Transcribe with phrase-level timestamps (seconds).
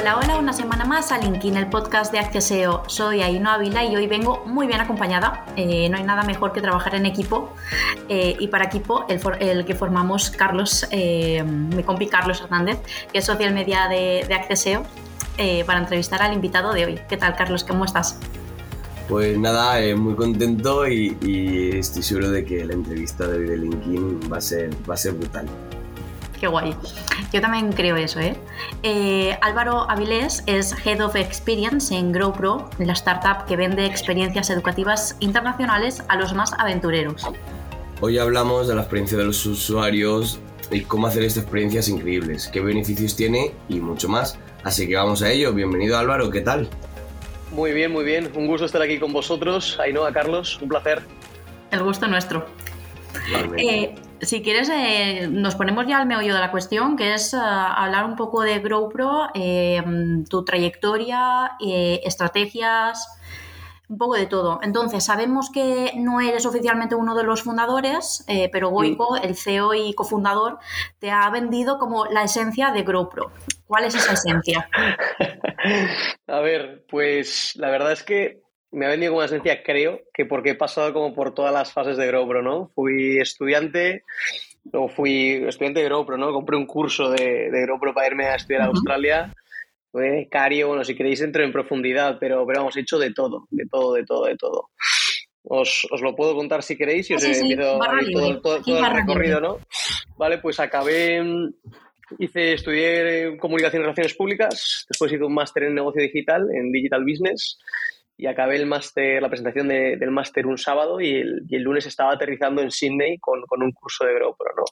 [0.00, 2.84] Hola, hola, una semana más a LinkedIn, el podcast de Acceseo.
[2.86, 5.44] Soy Aino Ávila y hoy vengo muy bien acompañada.
[5.56, 7.52] Eh, no hay nada mejor que trabajar en equipo
[8.08, 12.78] eh, y para equipo el, que formamos Carlos, eh, mi compi Carlos Hernández,
[13.12, 14.84] que es social media de, de Acceseo,
[15.66, 17.00] para entrevistar al invitado de hoy.
[17.06, 17.62] ¿Qué tal, Carlos?
[17.62, 18.18] ¿Cómo estás?
[19.06, 24.32] Pues nada, muy contento y, estoy seguro de que la entrevista de hoy de LinkedIn
[24.32, 25.46] va a ser, va a ser brutal.
[26.40, 26.74] Qué guay.
[27.34, 28.34] Yo también creo eso, ¿eh?
[28.82, 29.36] ¿eh?
[29.42, 36.02] Álvaro Avilés es Head of Experience en GrowPro, la startup que vende experiencias educativas internacionales
[36.08, 37.26] a los más aventureros.
[38.00, 40.40] Hoy hablamos de la experiencia de los usuarios
[40.70, 44.38] y cómo hacer estas experiencias increíbles, qué beneficios tiene y mucho más.
[44.64, 45.52] Así que vamos a ello.
[45.52, 46.70] Bienvenido Álvaro, ¿qué tal?
[47.52, 48.30] Muy bien, muy bien.
[48.34, 49.78] Un gusto estar aquí con vosotros.
[49.78, 51.02] Ainhoa, Carlos, un placer.
[51.70, 52.46] El gusto nuestro.
[53.58, 57.38] Eh, si quieres, eh, nos ponemos ya al meollo de la cuestión, que es eh,
[57.40, 59.82] hablar un poco de GrowPro, eh,
[60.28, 63.06] tu trayectoria, estrategias,
[63.88, 64.60] un poco de todo.
[64.62, 69.94] Entonces, sabemos que no eres oficialmente uno de los fundadores, pero Goico, el CEO y
[69.94, 70.58] cofundador,
[71.00, 73.32] te ha vendido como la esencia de GrowPro.
[73.66, 74.68] ¿Cuál es esa esencia?
[76.28, 80.26] A ver, pues la verdad es que me ha venido como una esencia, creo, que
[80.26, 82.70] porque he pasado como por todas las fases de GrowPro, ¿no?
[82.74, 84.04] Fui estudiante,
[84.72, 86.32] luego fui estudiante de GrowPro, ¿no?
[86.32, 89.34] Compré un curso de, de GrowPro para irme a estudiar a Australia.
[89.90, 93.66] Fue cario, bueno, si queréis entro en profundidad, pero, pero hemos hecho de todo, de
[93.66, 94.70] todo, de todo, de todo.
[95.42, 99.40] Os, os lo puedo contar si queréis y os he todo, todo, todo el recorrido,
[99.40, 99.58] ¿no?
[100.16, 101.20] Vale, pues acabé,
[102.18, 107.02] hice, estudié comunicación y relaciones públicas, después hice un máster en negocio digital, en digital
[107.02, 107.58] business,
[108.20, 111.86] y acabé el máster, la presentación del máster un sábado y el, y el, lunes
[111.86, 114.64] estaba aterrizando en Sydney con, con un curso de GrowPro, ¿no?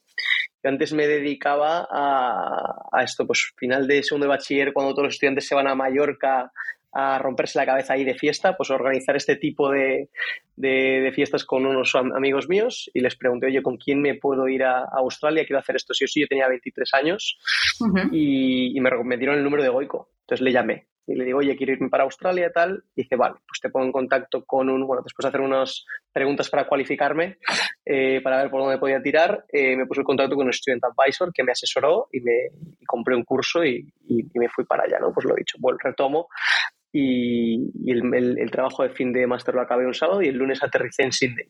[0.62, 5.04] Yo antes me dedicaba a, a, esto, pues final de segundo de bachiller, cuando todos
[5.04, 6.52] los estudiantes se van a Mallorca
[6.92, 10.10] a romperse la cabeza ahí de fiesta, pues organizar este tipo de,
[10.56, 14.46] de, de, fiestas con unos amigos míos y les pregunté, oye, ¿con quién me puedo
[14.48, 15.44] ir a, a Australia?
[15.46, 17.38] Quiero hacer esto sí o sí, yo tenía 23 años
[17.80, 18.08] uh -huh.
[18.12, 20.10] y, y, me, me dieron el número de Goico.
[20.22, 22.84] Entonces le llamé y le digo, oye, quiero irme para Australia y tal.
[22.94, 25.86] Y dice, vale, pues te pongo en contacto con un, bueno, después de hacer unas
[26.12, 27.38] preguntas para cualificarme,
[27.84, 30.84] eh, para ver por dónde podía tirar, eh, me puse en contacto con un Student
[30.84, 34.66] Advisor que me asesoró y me y compré un curso y, y, y, me fui
[34.66, 35.12] para allá, ¿no?
[35.12, 36.28] Pues lo he dicho, bueno, retomo.
[36.92, 40.36] Y el, el, el, trabajo de fin de máster lo acabé un sábado y el
[40.36, 41.46] lunes aterricé en Sydney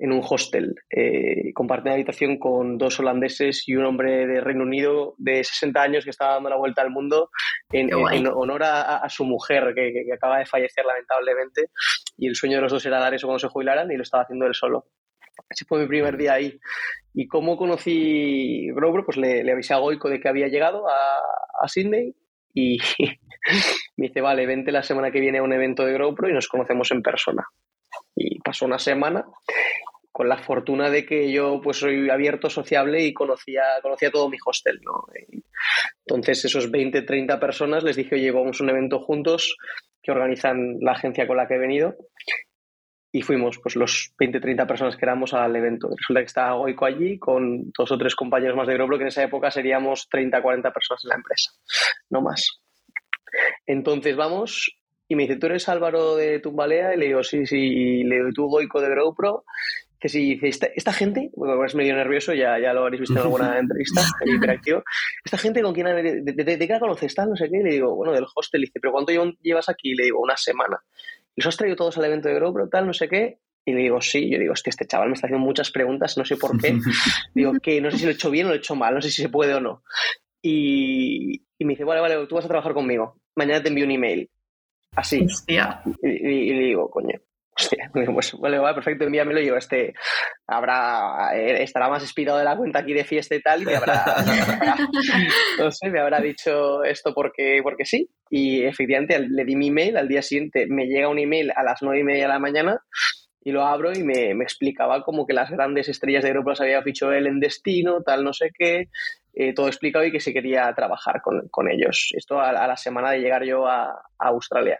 [0.00, 0.74] en un hostel.
[0.90, 6.04] Eh, compartí habitación con dos holandeses y un hombre de Reino Unido de 60 años
[6.04, 7.30] que estaba dando la vuelta al mundo
[7.70, 11.68] en, en, en honor a, a, su mujer que, que, acaba de fallecer lamentablemente.
[12.16, 14.22] Y el sueño de los dos era dar eso cuando se jubilaran y lo estaba
[14.22, 14.86] haciendo él solo.
[15.48, 16.58] Ese fue mi primer día ahí.
[17.12, 19.04] ¿Y cómo conocí Grobro?
[19.04, 21.18] Pues le, le, avisé a Goico de que había llegado a,
[21.60, 22.14] a Sydney
[22.54, 22.78] y
[23.96, 26.48] me dice, vale, vente la semana que viene a un evento de GoPro y nos
[26.48, 27.44] conocemos en persona.
[28.14, 29.24] Y pasó una semana
[30.12, 34.36] con la fortuna de que yo pues soy abierto, sociable y conocía, conocía todo mi
[34.44, 35.06] hostel, ¿no?
[36.06, 39.56] Entonces esos 20, 30 personas les dije, oye, vamos a un evento juntos
[40.02, 41.96] que organizan la agencia con la que he venido
[43.12, 45.88] y fuimos pues los 20, 30 personas que éramos al evento.
[45.96, 49.08] Resulta que estaba Goico allí con dos o tres compañeros más de grupo que en
[49.08, 51.50] esa época seríamos 30, 40 personas en la empresa,
[52.10, 52.60] no más.
[53.66, 54.79] Entonces vamos
[55.10, 56.94] y me dice, ¿tú eres Álvaro de Tumbalea?
[56.94, 59.44] Y le digo, sí, sí, y le digo, ¿tú Goico de GoPro?
[59.98, 63.16] que si dice, esta, esta gente, bueno, es medio nervioso, ya, ya lo habréis visto
[63.16, 64.82] en alguna entrevista, el hiperactivo,
[65.22, 67.58] esta gente con quién, de, de, de, de, qué la conoces, tal, no sé qué,
[67.58, 69.12] y le digo, bueno, del hostel, y dice, pero ¿cuánto
[69.42, 69.90] llevas aquí?
[69.90, 70.78] Y le digo, una semana.
[71.36, 73.40] ¿Y los has traído todos al evento de GoPro, tal, no sé qué?
[73.66, 76.16] Y le digo, sí, yo digo, es que este chaval me está haciendo muchas preguntas,
[76.16, 76.78] no sé por qué.
[77.34, 79.02] digo, que no sé si lo he hecho bien o lo he hecho mal, no
[79.02, 79.82] sé si se puede o no.
[80.40, 83.90] Y, y me dice, vale, vale, tú vas a trabajar conmigo, mañana te envío un
[83.90, 84.30] email.
[84.96, 85.24] Así.
[85.24, 85.82] Hostia.
[86.02, 87.18] Y, y, y le digo, coño,
[87.60, 89.40] Hostia, pues vale, vale, perfecto, envíamelo.
[89.40, 89.94] Yo, este,
[90.46, 93.76] habrá, eh, estará más inspirado de la cuenta aquí de fiesta y tal, y me
[93.76, 94.04] habrá,
[95.58, 98.08] no sé, me habrá dicho esto porque, porque sí.
[98.30, 101.82] Y efectivamente le di mi email, al día siguiente me llega un email a las
[101.82, 102.80] nueve y media de la mañana
[103.42, 106.60] y lo abro y me, me explicaba como que las grandes estrellas de Europa las
[106.60, 108.88] había fichado él en destino, tal, no sé qué,
[109.32, 112.10] eh, todo explicado y que se quería trabajar con, con ellos.
[112.14, 114.78] Esto a, a, la semana de llegar yo a, a Australia.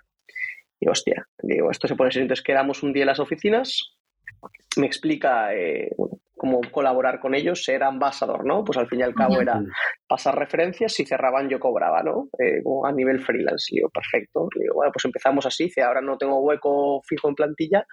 [0.81, 2.25] Y hostia, digo, esto se pone serio.
[2.25, 3.95] Entonces quedamos un día en las oficinas,
[4.77, 5.91] me explica eh,
[6.37, 8.65] cómo colaborar con ellos, ser ambasador, ¿no?
[8.65, 9.61] Pues al fin y al cabo era
[10.09, 12.31] pasar referencias, si cerraban yo cobraba, ¿no?
[12.39, 13.75] Eh, a nivel freelance.
[13.75, 14.49] Digo, perfecto.
[14.59, 17.85] Digo, bueno, pues empezamos así, dice, ahora no tengo hueco fijo en plantilla,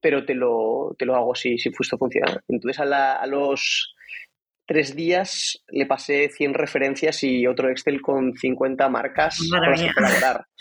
[0.00, 2.40] pero te lo, te lo hago si, si esto funciona.
[2.46, 3.96] Entonces a, la, a los
[4.68, 10.46] tres días le pasé 100 referencias y otro Excel con 50 marcas para colaborar.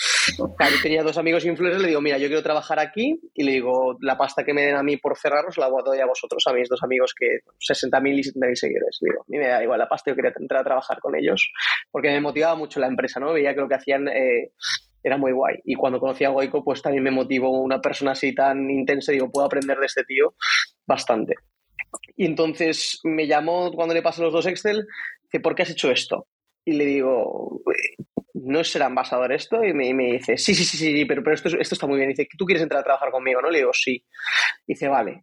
[0.57, 3.95] Claro, tenía dos amigos influencers, le digo, mira, yo quiero trabajar aquí y le digo,
[4.01, 6.68] la pasta que me den a mí por cerraros la doy a vosotros, a mis
[6.68, 8.98] dos amigos que 60.000 y 70.000 seguidores.
[9.01, 11.50] Digo, a mí me da igual la pasta, yo quería entrar a trabajar con ellos
[11.89, 13.33] porque me motivaba mucho la empresa, ¿no?
[13.33, 14.07] Veía que lo que hacían...
[14.09, 14.51] Eh,
[15.04, 15.56] era muy guay.
[15.63, 19.13] Y cuando conocí a Goico, pues también me motivó una persona así tan intensa.
[19.13, 20.33] Digo, puedo aprender de este tío
[20.86, 21.36] bastante.
[22.16, 24.86] Y entonces me llamó cuando le pasé los dos Excel,
[25.24, 26.28] dice, ¿por qué has hecho esto?
[26.66, 27.62] Y le digo,
[28.34, 29.63] ¿no será embajador esto?
[29.63, 32.10] Y me, dice, sí, sí, sí, sí, pero, pero esto, esto está muy bien.
[32.10, 33.42] dice, ¿tú quieres entrar a trabajar conmigo?
[33.42, 33.50] ¿no?
[33.50, 34.04] Le digo, sí.
[34.66, 35.22] dice, vale.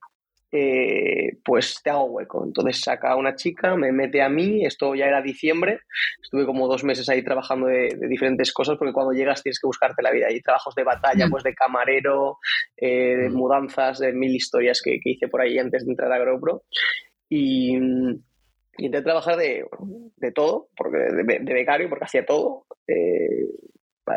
[0.56, 2.44] Eh, pues te hago hueco.
[2.44, 5.80] Entonces saca una chica, me mete a mí, esto ya era diciembre,
[6.22, 10.00] estuve como dos meses ahí trabajando de, diferentes cosas porque cuando llegas tienes que buscarte
[10.00, 10.28] la vida.
[10.28, 12.38] Hay trabajos de batalla, pues de camarero,
[12.76, 13.34] eh, de mm.
[13.34, 16.62] mudanzas, de mil historias que, hice por ahí antes de entrar a GoPro.
[17.28, 19.66] Y, y intenté trabajar de,
[20.32, 22.64] todo, porque de, becario, porque hacía todo.
[22.86, 23.48] Eh,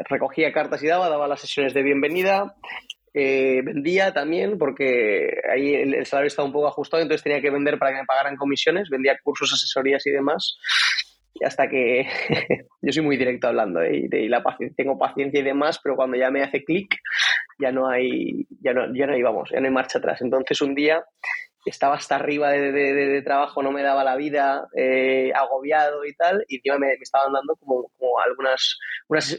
[0.07, 2.56] recogía cartas y daba, daba las sesiones de bienvenida,
[3.19, 7.79] eh, vendía también porque ahí el, salario estaba un poco ajustado, entonces tenía que vender
[7.79, 10.57] para que me pagaran comisiones, vendía cursos, asesorías y demás.
[11.43, 12.07] Hasta que
[12.81, 14.07] yo soy muy directo hablando ¿eh?
[14.29, 14.43] la
[14.75, 16.95] tengo paciencia y demás, pero cuando ya me hace clic
[17.59, 20.21] ya no hay ya no, ya no hay vamos, ya no hay marcha atrás.
[20.21, 21.03] Entonces un día
[21.69, 26.57] estaba hasta arriba de, trabajo, no me daba la vida, eh, agobiado y tal, y
[26.57, 27.89] encima me, estaban dando como,
[28.25, 28.77] algunas,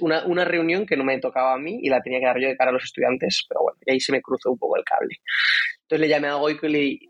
[0.01, 2.49] una, una, reunión que no me tocaba a mí y la tenía que dar yo
[2.49, 4.85] de cara a los estudiantes, pero bueno, y ahí se me cruzó un poco el
[4.85, 5.17] cable.
[5.83, 7.09] Entonces le llamé a Goico y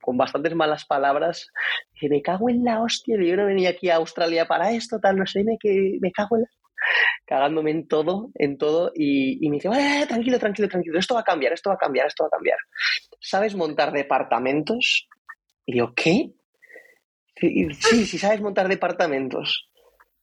[0.00, 1.50] con bastantes malas palabras,
[1.94, 5.16] dije, me cago en la hostia, yo no venía aquí a Australia para esto, tal,
[5.16, 6.48] no sé, me, que, me cago en la
[7.24, 11.24] cagándome en todo, en todo, y, me dice, vale, tranquilo, tranquilo, tranquilo, esto va a
[11.24, 12.58] cambiar, esto va a cambiar, esto va a cambiar.
[13.20, 15.08] ¿Sabes montar departamentos?
[15.64, 16.32] Y digo, ¿qué?
[17.34, 17.68] Sí,
[18.04, 19.68] sí, sabes montar departamentos.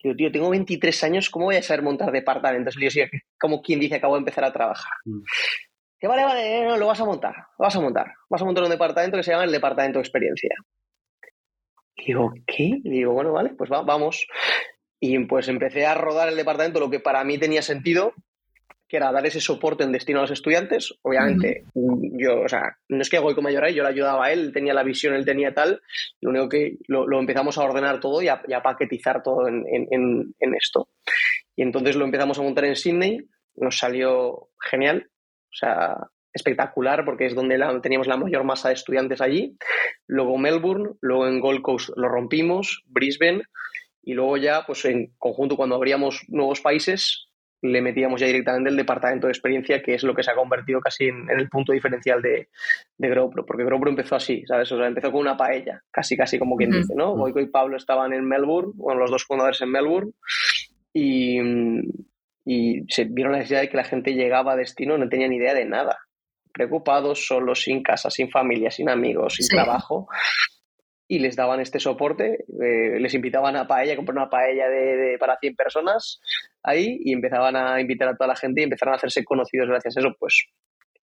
[0.02, 2.76] Digo, tío, tengo 23 años, ¿cómo voy a saber montar departamentos?
[2.78, 3.02] Y yo, sí,
[3.40, 4.94] como quien dice, acabo de empezar a trabajar.
[5.06, 5.22] Mm.
[6.04, 8.14] Que vale, vale, no, lo vas a montar, lo vas a montar.
[8.30, 10.50] Vas a montar un departamento que se llama el departamento de experiencia.
[11.96, 12.82] digo, ¿qué?
[12.84, 14.28] digo, bueno, vale, pues vamos.
[15.06, 18.14] Y pues empecé a rodar el departamento, lo que para mí tenía sentido,
[18.88, 20.94] que era dar ese soporte en destino a los estudiantes.
[21.02, 24.40] Obviamente, yo, o sea, no es que Goico me ayudara, yo le ayudaba a él,
[24.40, 25.82] él tenía la visión, él tenía tal,
[26.22, 30.88] lo único que lo, empezamos a ordenar todo y a, paquetizar todo en, esto.
[31.54, 33.28] Y entonces lo empezamos a montar en Sydney,
[33.58, 35.98] nos salió genial, o sea,
[36.32, 39.58] espectacular porque es donde teníamos la mayor masa de estudiantes allí.
[40.08, 43.44] Luego Melbourne, luego en Gold Coast lo rompimos, Brisbane,
[44.04, 47.30] y luego ya, pues en conjunto, cuando abríamos nuevos países,
[47.62, 50.82] le metíamos ya directamente el departamento de experiencia, que es lo que se ha convertido
[50.82, 52.50] casi en, el punto diferencial de,
[52.98, 54.70] de GrowPro, porque GrowPro empezó así, ¿sabes?
[54.74, 57.16] O sea, empezó con una paella, casi casi como quien dice, ¿no?
[57.16, 60.12] Goico y Pablo estaban en Melbourne, bueno, los dos fundadores en Melbourne,
[60.92, 61.40] y,
[62.44, 65.38] y se vieron la necesidad de que la gente llegaba a destino, no tenía ni
[65.38, 65.98] idea de nada,
[66.52, 70.10] preocupados, solos, sin casa, sin familia, sin amigos, sin trabajo
[71.08, 75.38] y les daban este soporte, eh, les invitaban a paella, comprar una paella de, para
[75.38, 76.22] 100 personas
[76.64, 79.98] ahí y empezaban a invitar a toda la gente y empezaron a hacerse conocidos gracias
[79.98, 80.48] a eso, pues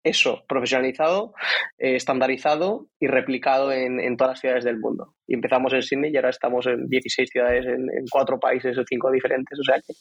[0.03, 1.35] eso profesionalizado,
[1.79, 5.15] eh, estandarizado y replicado en, todas las ciudades del mundo.
[5.27, 9.11] Y empezamos en Sydney y ahora estamos en 16 ciudades, en, cuatro países o cinco
[9.11, 9.59] diferentes.
[9.59, 9.93] O sea que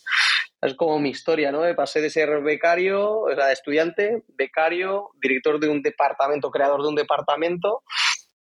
[0.62, 1.63] es como mi historia, ¿no?
[1.75, 6.89] Pasé de ser becario, o sea, de estudiante, becario, director de un departamento, creador de
[6.89, 7.84] un departamento,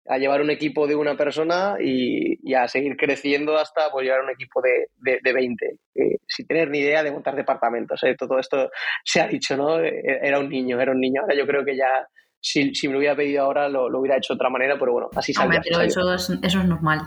[0.09, 4.31] a llevar un equipo de una persona y, a seguir creciendo hasta pues, llevar un
[4.31, 8.03] equipo de, de, 20, eh, sin tener ni idea de montar departamentos.
[8.05, 8.17] ¿eh?
[8.19, 8.71] Todo esto
[9.05, 9.81] se ha dicho, ¿no?
[9.81, 11.21] Eh, era un niño, era un niño.
[11.23, 12.07] Ahora yo creo que ya,
[12.41, 15.09] si, si me lo hubiera pedido ahora, lo, hubiera hecho de otra manera, pero bueno,
[15.15, 15.61] así salió.
[15.63, 17.03] pero eso es, eso es normal.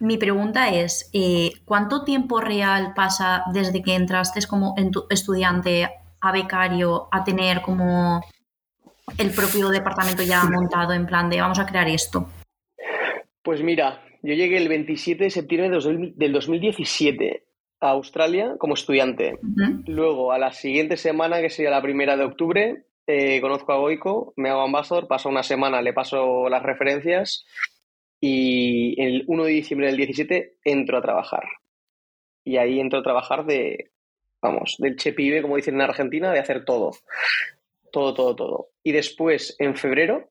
[0.00, 1.10] mi pregunta es,
[1.64, 4.74] ¿cuánto tiempo real pasa desde que entraste como
[5.08, 5.88] estudiante
[6.20, 8.20] a becario a tener como
[9.18, 12.28] el propio departamento ya montado en plan de vamos a crear esto?
[13.42, 15.70] Pues mira, yo llegué el 27 de septiembre
[16.16, 17.44] del 2017
[17.80, 19.38] a Australia como estudiante.
[19.86, 24.32] Luego, a la siguiente semana, que sería la primera de octubre, eh, conozco a Goico,
[24.36, 27.44] me hago ambasador, paso una semana, le paso las referencias
[28.20, 31.42] y el 1 de diciembre del 17 entro a trabajar.
[32.44, 33.90] Y ahí entro a trabajar de,
[34.40, 36.92] vamos, del chepibe, como dicen en Argentina, de hacer todo
[37.92, 38.68] todo, todo, todo.
[38.82, 40.28] Y después, en febrero,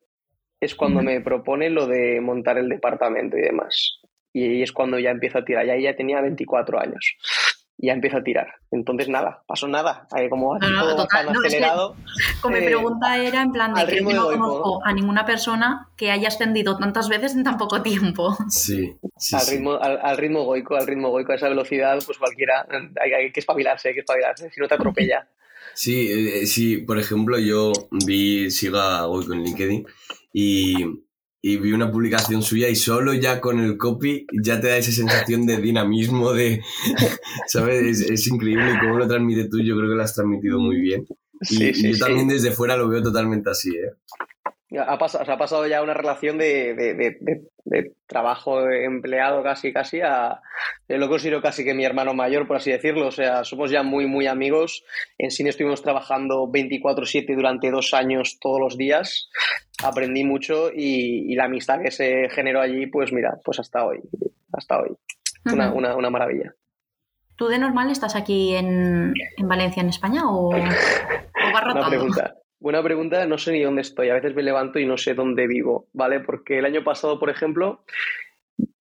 [0.60, 4.00] es cuando me propone lo de montar el departamento y demás.
[4.34, 5.66] Y ahí es cuando ya empiezo a tirar.
[5.66, 7.18] Ya ya tenía 24 años.
[7.84, 8.48] ya empieza a tirar.
[8.70, 10.08] Entonces, nada, pasó nada.
[10.30, 11.96] como todo tan acelerado.
[12.40, 16.12] como mi eh, pregunta era en plan de que no conozco a ninguna persona que
[16.12, 18.38] haya ascendido tantas veces en tan poco tiempo.
[18.50, 18.96] Sí,
[19.34, 22.68] al, Ritmo, al, ritmo goico, al ritmo goico, a esa velocidad, pues cualquiera,
[23.02, 25.28] hay, que espabilarse, hay que espabilarse, si no te atropella.
[25.76, 27.72] Sí, eh, sí, por ejemplo, yo
[28.06, 29.86] vi, sigo a Goico en LinkedIn
[30.34, 30.76] y
[31.42, 34.92] y vi una publicación suya y solo ya con el copy ya te da esa
[34.92, 36.62] sensación de dinamismo, de,
[37.48, 38.02] ¿sabes?
[38.02, 41.08] Es, increíble cómo lo transmite tú, yo creo que lo has transmitido muy bien.
[41.50, 43.92] Y, yo también desde fuera lo veo totalmente así, ¿eh?
[44.80, 47.44] Ha pasado, ha pasado ya una relación de,
[48.08, 50.40] trabajo empleado casi, casi a...
[50.88, 53.08] Lo considero casi que mi hermano mayor, por así decirlo.
[53.08, 54.84] O sea, somos ya muy, muy amigos.
[55.18, 59.30] En cine estuvimos trabajando 24/7 durante dos años todos los días.
[59.84, 64.00] Aprendí mucho y, la amistad que se generó allí, pues mira, pues hasta hoy.
[64.54, 64.96] Hasta hoy.
[65.52, 66.54] Una, una, una maravilla.
[67.36, 71.80] ¿Tú de normal estás aquí en, en Valencia, en España, o, o vas rotando?
[71.80, 72.41] Una pregunta.
[72.62, 74.10] Buena pregunta, no sé ni dónde estoy.
[74.10, 76.20] A veces me levanto y no sé dónde vivo, ¿vale?
[76.20, 77.84] Porque el año pasado, por ejemplo,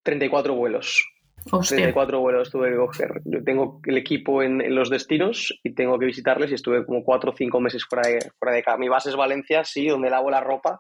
[0.03, 1.03] 34 vuelos.
[1.47, 3.23] 34 vuelos tuve que coger.
[3.25, 7.31] Yo tengo el equipo en, los destinos y tengo que visitarles y estuve como 4
[7.31, 8.77] o 5 meses fuera de, fuera de casa.
[8.77, 10.79] Mi base es Valencia, sí, donde lavo la ropa,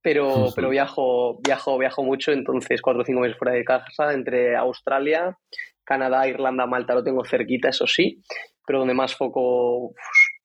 [0.00, 4.54] pero, pero viajo, viajo, viajo mucho, entonces 4 o 5 meses fuera de casa, entre
[4.54, 5.36] Australia,
[5.82, 8.22] Canadá, Irlanda, Malta, lo tengo cerquita, eso sí,
[8.64, 9.94] pero donde más foco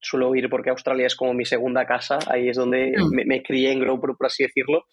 [0.02, 3.28] suelo ir porque Australia es como mi segunda casa, ahí es donde mm.
[3.28, 4.86] me, crié en GoPro, por así decirlo,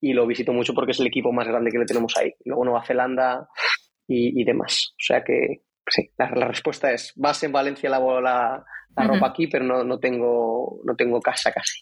[0.00, 2.32] y lo visito mucho porque es el equipo más grande que le tenemos ahí.
[2.44, 3.48] Luego Nueva Zelanda
[4.06, 4.92] y, demás.
[4.92, 8.64] O sea que sí, la, respuesta es, vas en Valencia, lavo la,
[8.96, 11.80] la ropa aquí, pero no, no, tengo, no tengo casa casi.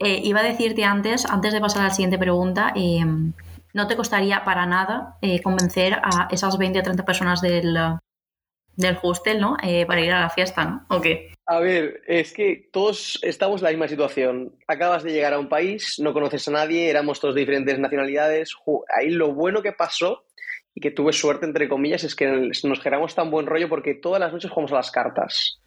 [0.00, 3.04] Eh, iba a decirte antes, antes de pasar a la siguiente pregunta, eh,
[3.72, 7.76] no te costaría para nada eh, convencer a esas 20 o 30 personas del,
[8.76, 9.56] del hostel, ¿no?
[9.62, 10.86] Eh, para ir a la fiesta, ¿no?
[10.88, 11.32] ¿O qué?
[11.46, 14.54] A ver, es que todos estamos en la misma situación.
[14.66, 18.54] Acabas de llegar a un país, no conoces a nadie, éramos todos de diferentes nacionalidades.
[18.96, 20.24] Ahí lo bueno que pasó
[20.74, 24.20] y que tuve suerte, entre comillas, es que nos generamos tan buen rollo porque todas
[24.20, 25.60] las noches jugamos a las cartas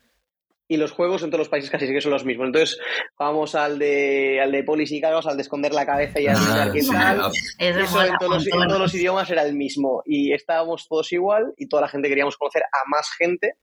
[0.68, 2.48] y los juegos en todos los países casi que son los mismos.
[2.48, 2.80] Entonces,
[3.18, 6.70] vamos al de, al de polis y al de esconder la cabeza y a ah,
[6.74, 7.32] qué tal.
[7.58, 8.46] Eso en todos,
[8.80, 10.02] los, idiomas era el mismo.
[10.06, 13.54] Y estábamos todos igual y toda la gente queríamos conocer a más gente.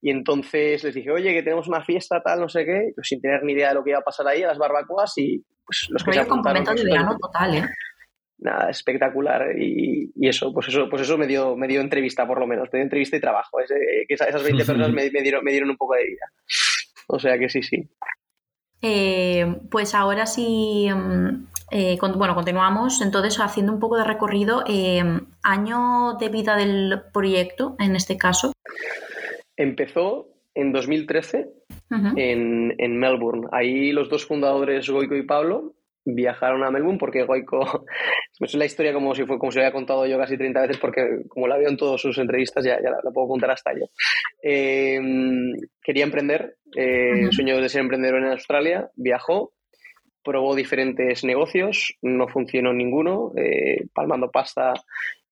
[0.00, 3.20] Y entonces les dije, oye, que tenemos una fiesta, tal, no sé qué, pues sin
[3.20, 5.86] tener ni idea de lo que iba a pasar ahí, a las barbacoas y pues
[5.90, 6.64] los que se apuntaron.
[6.64, 7.64] Pues, de verano total, ¿eh?
[8.38, 9.58] Nada, espectacular.
[9.58, 12.68] Y, eso, pues eso, pues eso me dio, me dio entrevista, por lo menos.
[12.72, 13.58] Me dio entrevista y trabajo.
[13.68, 16.32] que esas 20 personas me, dieron, me dieron un poco de vida.
[17.08, 17.88] O sea que sí, sí.
[18.80, 24.64] Eh, pues ahora sí, mm, eh, bueno, continuamos entonces haciendo un poco de recorrido.
[24.66, 25.02] Eh,
[25.42, 28.52] año de vida del proyecto, en este caso.
[29.56, 31.50] Empezó en 2013
[31.90, 33.48] en, en Melbourne.
[33.52, 37.84] Ahí los dos fundadores, Goico y Pablo, viajaron a Melbourne porque Goico,
[38.40, 41.24] es la historia como si fue como se había contado yo casi 30 veces porque
[41.28, 43.86] como la veo en todas sus entrevistas ya, ya la, puedo contar hasta yo.
[44.42, 45.00] Eh,
[45.82, 49.52] quería emprender, eh, sueño de ser emprendedor en Australia, viajó,
[50.22, 54.74] probó diferentes negocios, no funcionó ninguno, eh, palmando pasta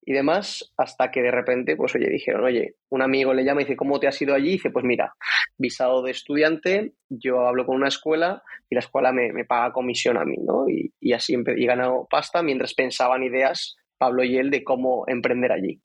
[0.09, 3.65] y demás, hasta que de repente, pues oye, dijeron, oye, un amigo le llama y
[3.65, 4.51] dice, ¿cómo te has ido allí?
[4.51, 5.15] Y dice, pues mira,
[5.59, 10.25] visado de estudiante, yo hablo con una escuela y la escuela me, paga comisión a
[10.25, 10.69] mí, ¿no?
[10.69, 15.51] Y, y así he ganado pasta mientras pensaban ideas, Pablo y él, de cómo emprender
[15.51, 15.81] allí.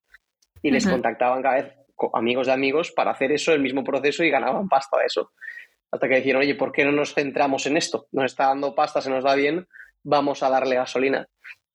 [0.62, 1.74] Y les contactaban cada vez
[2.14, 5.32] amigos de amigos para hacer eso, el mismo proceso y ganaban pasta de eso.
[5.92, 8.08] Hasta que dijeron, oye, ¿por qué no nos centramos en esto?
[8.12, 9.68] Nos está dando pasta, se nos da bien,
[10.04, 11.28] vamos a darle gasolina.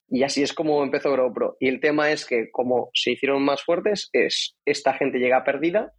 [0.08, 1.56] Y así es como empezó GoPro.
[1.60, 5.92] Y el tema es que como se hicieron más fuertes, es esta gente llega perdida,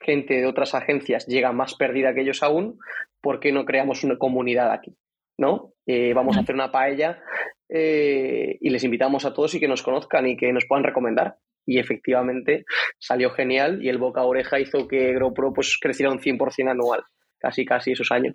[0.00, 2.78] gente de otras agencias llega más perdida que ellos aún,
[3.20, 4.96] ¿por qué no creamos una comunidad aquí?
[5.38, 5.72] ¿No?
[5.86, 7.22] Eh, vamos a hacer una paella
[7.68, 11.36] eh, y les invitamos a todos y que nos conozcan y que nos puedan recomendar.
[11.66, 12.64] Y efectivamente
[12.98, 17.02] salió genial y el boca a oreja hizo que GoPro pues, creciera un 100% anual,
[17.38, 18.34] casi casi esos años.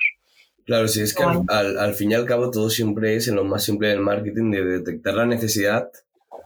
[0.65, 3.43] Claro, sí, es que al, al, fin y al cabo todo siempre es en lo
[3.43, 5.89] más simple del marketing, de detectar la necesidad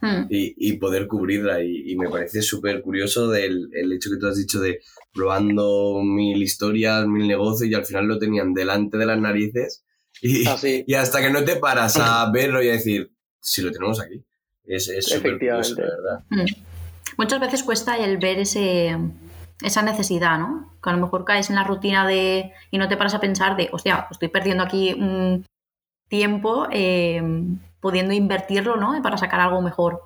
[0.01, 0.27] hmm.
[0.29, 1.63] y, y, poder cubrirla.
[1.63, 4.79] Y, me parece súper curioso del el hecho que tú has dicho de
[5.13, 9.83] probando mil historias, mil negocios y al final lo tenían delante de las narices.
[10.21, 13.71] Y, ah, y hasta que no te paras a verlo y a decir, si lo
[13.71, 14.23] tenemos aquí.
[14.63, 16.23] Es súper curioso, verdad.
[16.29, 16.45] Hmm.
[17.17, 18.95] Muchas veces cuesta el ver ese
[19.61, 20.77] esa necesidad, ¿no?
[20.81, 23.55] Que a lo mejor caes en la rutina de y no te paras a pensar
[23.55, 25.45] de, hostia, estoy perdiendo aquí un
[26.07, 27.21] tiempo eh,
[27.79, 29.01] pudiendo invertirlo, ¿no?
[29.01, 30.01] Para sacar algo mejor.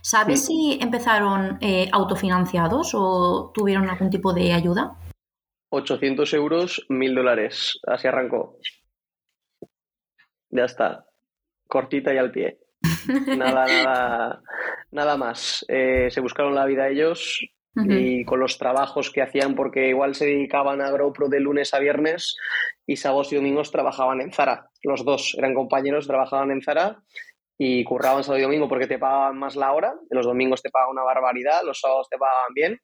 [0.00, 4.96] ¿Sabes si empezaron eh, autofinanciados o tuvieron algún tipo de ayuda?
[5.70, 7.78] 800 euros, 1000 dólares.
[7.86, 8.56] Así arrancó.
[10.50, 11.04] Ya está.
[11.66, 12.58] Cortita y al pie.
[13.36, 14.42] Nada, nada,
[14.90, 15.64] nada más.
[15.68, 17.40] Eh, se buscaron la vida ellos
[17.86, 21.78] y con los trabajos que hacían, porque igual se dedicaban a GoPro de lunes a
[21.78, 22.36] viernes
[22.86, 24.70] y sábados y domingos trabajaban en Zara.
[24.82, 27.02] Los dos eran compañeros, trabajaban en Zara
[27.58, 29.94] y curraban sábado y domingo porque te pagaban más la hora.
[30.10, 32.80] Los domingos te pagaban una barbaridad, los sábados te pagaban bien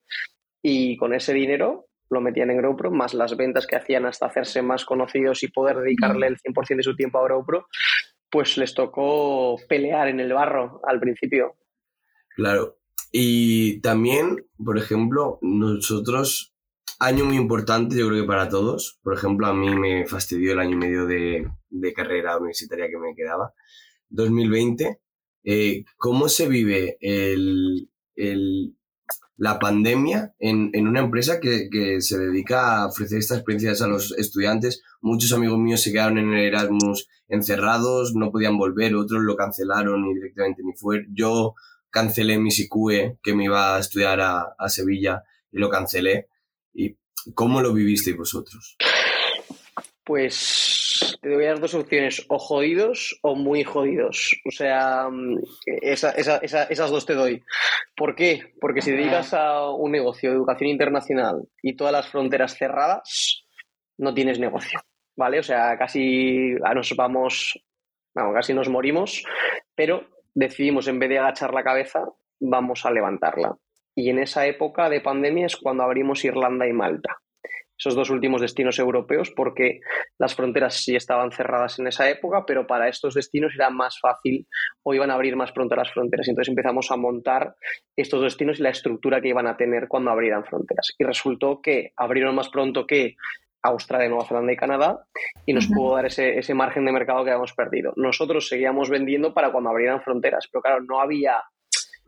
[0.63, 4.63] y con ese dinero lo metían en GoPro, más las ventas que hacían hasta hacerse
[4.63, 7.67] más conocidos y poder dedicarle el 100% de su tiempo a GoPro,
[8.31, 11.57] pues les tocó pelear en el barro al principio.
[12.37, 12.77] Claro.
[13.17, 16.53] Y también, por ejemplo, nosotros,
[16.99, 20.59] año muy importante yo creo que para todos, por ejemplo, a mí me fastidió el
[20.59, 21.47] año y medio de,
[21.95, 23.55] carrera universitaria que me quedaba,
[24.09, 24.99] 2020,
[25.45, 27.89] eh, ¿cómo se vive el,
[29.37, 34.11] la pandemia en, una empresa que, que, se dedica a ofrecer estas experiencias a los
[34.19, 34.83] estudiantes?
[35.01, 40.05] Muchos amigos míos se quedaron en el Erasmus encerrados, no podían volver, otros lo cancelaron
[40.05, 41.07] y directamente ni fue.
[41.13, 41.55] Yo
[41.95, 45.23] cancelé mi SICUE, que me iba a estudiar a, Sevilla,
[45.53, 46.27] y lo cancelé.
[46.73, 46.97] ¿Y
[47.35, 48.77] cómo lo vivisteis vosotros?
[50.03, 54.35] Pues te voy a dar dos opciones, o jodidos o muy jodidos.
[54.45, 55.39] O sea, mm,
[55.83, 57.41] esa, esa, esas dos te doy.
[57.97, 58.55] ¿Por qué?
[58.61, 63.45] Porque si dedicas a un negocio de educación internacional y todas las fronteras cerradas,
[63.99, 64.81] no tienes negocio.
[65.17, 65.39] ¿vale?
[65.39, 67.59] O sea, casi nos vamos,
[68.15, 69.23] vamos, casi nos morimos,
[69.75, 72.05] pero decidimos en vez de agachar la cabeza,
[72.41, 73.57] vamos a levantarla.
[73.95, 77.19] Y en esa época de pandemia es cuando abrimos Irlanda y Malta.
[77.77, 79.81] Esos dos últimos destinos europeos, porque
[80.19, 84.47] las fronteras sí estaban cerradas en esa época, pero para estos destinos era más fácil
[84.85, 86.29] o iban a abrir más pronto las fronteras.
[86.29, 87.57] Entonces empezamos a montar
[87.97, 90.95] estos destinos y la estructura que iban a tener cuando abrieran fronteras.
[90.99, 93.17] Y resultó que abrieron más pronto que
[93.65, 95.07] Australia, Nueva Zelanda y Canadá
[95.47, 97.95] y nos pudo dar ese, ese, margen de mercado que habíamos perdido.
[97.97, 101.43] Nosotros seguíamos vendiendo para cuando abrieran fronteras, pero claro, no había,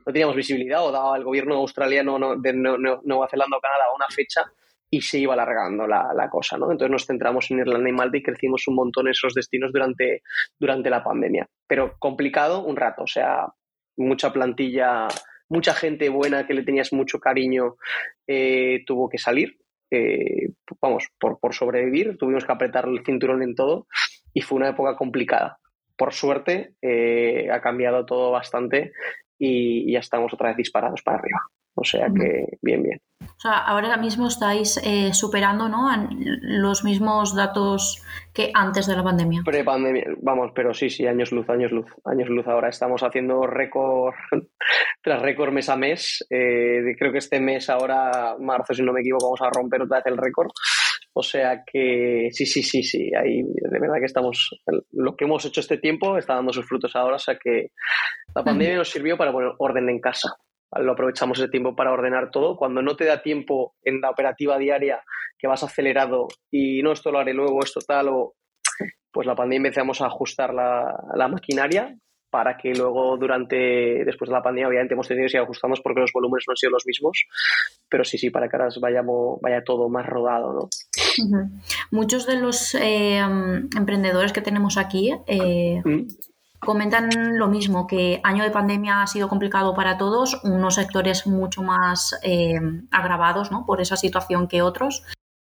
[0.05, 4.42] no teníamos visibilidad o daba el gobierno australiano de Nueva Zelanda o Canadá una fecha
[4.90, 6.71] y se iba alargando la, la, cosa, ¿no?
[6.71, 10.23] Entonces nos centramos en Irlanda y Malta y crecimos un montón esos destinos durante,
[10.61, 11.49] durante la pandemia.
[11.66, 13.47] Pero complicado un rato, o sea,
[13.97, 15.09] mucha plantilla,
[15.49, 17.77] mucha gente buena que le tenías mucho cariño
[18.27, 19.59] eh, tuvo que salir
[19.90, 23.87] eh, vamos, por, por sobrevivir, tuvimos que apretar el cinturón en todo
[24.33, 25.59] y fue una época complicada.
[25.96, 28.92] Por suerte, eh, ha cambiado todo bastante
[29.38, 31.40] y ya estamos otra vez disparados para arriba.
[31.77, 32.99] O sea que bien, bien.
[33.21, 35.91] O sea, ahora mismo estáis eh, superando ¿no?
[36.41, 39.43] los mismos datos que antes de la pandemia.
[39.45, 42.47] Pre-pandemia, vamos, pero sí, sí, años luz, años luz, años luz.
[42.47, 44.15] Ahora estamos haciendo récord
[45.03, 46.27] tras récord mes a mes.
[46.31, 49.99] Eh, creo que este mes, ahora, marzo, si no me equivoco, vamos a romper otra
[49.99, 50.49] vez el récord.
[51.12, 53.11] O sea que sí, sí, sí, sí.
[53.15, 54.51] Ahí de verdad que estamos.
[54.93, 57.17] Lo que hemos hecho este tiempo está dando sus frutos ahora.
[57.17, 57.73] O sea que
[58.35, 60.37] la pandemia nos sirvió para poner orden en casa
[60.79, 62.57] lo aprovechamos ese tiempo para ordenar todo.
[62.57, 65.03] Cuando no te da tiempo en la operativa diaria,
[65.39, 68.35] que vas acelerado y no, esto lo haré luego, esto tal, o
[69.11, 71.97] pues la pandemia empezamos a ajustar la, la maquinaria
[72.31, 76.01] para que luego durante, después de la pandemia, obviamente hemos tenido que ir ajustando porque
[76.01, 77.25] los volúmenes no han sido los mismos,
[77.89, 80.69] pero sí, sí, para que ahora vayamos, vaya todo más rodado, ¿no?
[81.91, 86.07] Muchos de los eh, emprendedores que tenemos aquí eh, mm
[86.61, 91.62] comentan lo mismo, que año de pandemia ha sido complicado para todos, unos sectores mucho
[91.62, 92.59] más eh,
[92.90, 93.64] agravados ¿no?
[93.66, 95.05] por esa situación que otros,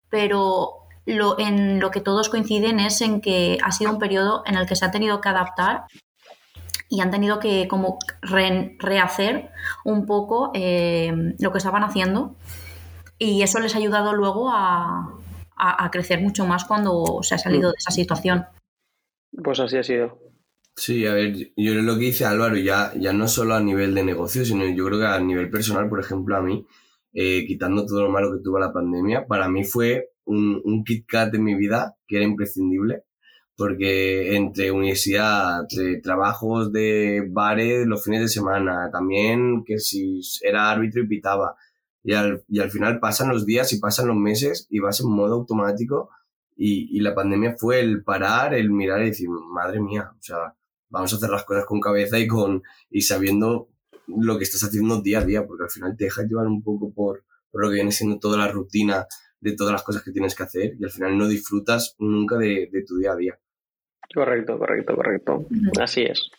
[0.09, 4.55] pero lo, en lo que todos coinciden es en que ha sido un periodo en
[4.55, 5.85] el que se han tenido que adaptar
[6.89, 9.49] y han tenido que como rehacer
[9.83, 12.35] un poco eh, lo que estaban haciendo
[13.17, 15.17] y eso les ha ayudado luego a,
[15.55, 18.45] a crecer mucho más cuando se ha salido de esa situación.
[19.43, 20.17] Pues así ha sido.
[20.75, 24.03] Sí, a ver, yo lo que dice Álvaro, ya, ya no solo a nivel de
[24.03, 26.65] negocio, sino yo creo que a nivel personal, por ejemplo, a mí,
[27.13, 31.05] eh, quitando todo lo malo que tuvo la pandemia, para mí fue un, un Kit
[31.07, 33.03] Kat en mi vida que era imprescindible,
[33.55, 35.61] porque entre universidad,
[36.01, 41.55] trabajos de bares los fines de semana, también que si era árbitro y pitaba,
[42.03, 45.09] y al, y al final pasan los días y pasan los meses y vas en
[45.11, 46.09] modo automático
[46.55, 50.55] y, y la pandemia fue el parar, el mirar y decir, madre mía, o sea,
[50.93, 53.67] vamos a hacer las cosas con cabeza y con y sabiendo
[54.07, 56.93] lo que estás haciendo día a día, porque al final te dejas llevar un poco
[56.93, 59.07] por, por lo que viene siendo toda la rutina
[59.41, 62.69] de todas las cosas que tienes que hacer y al final no disfrutas nunca de,
[62.87, 63.39] tu día a día.
[64.13, 65.45] Correcto, correcto, correcto.
[65.81, 66.29] Así es.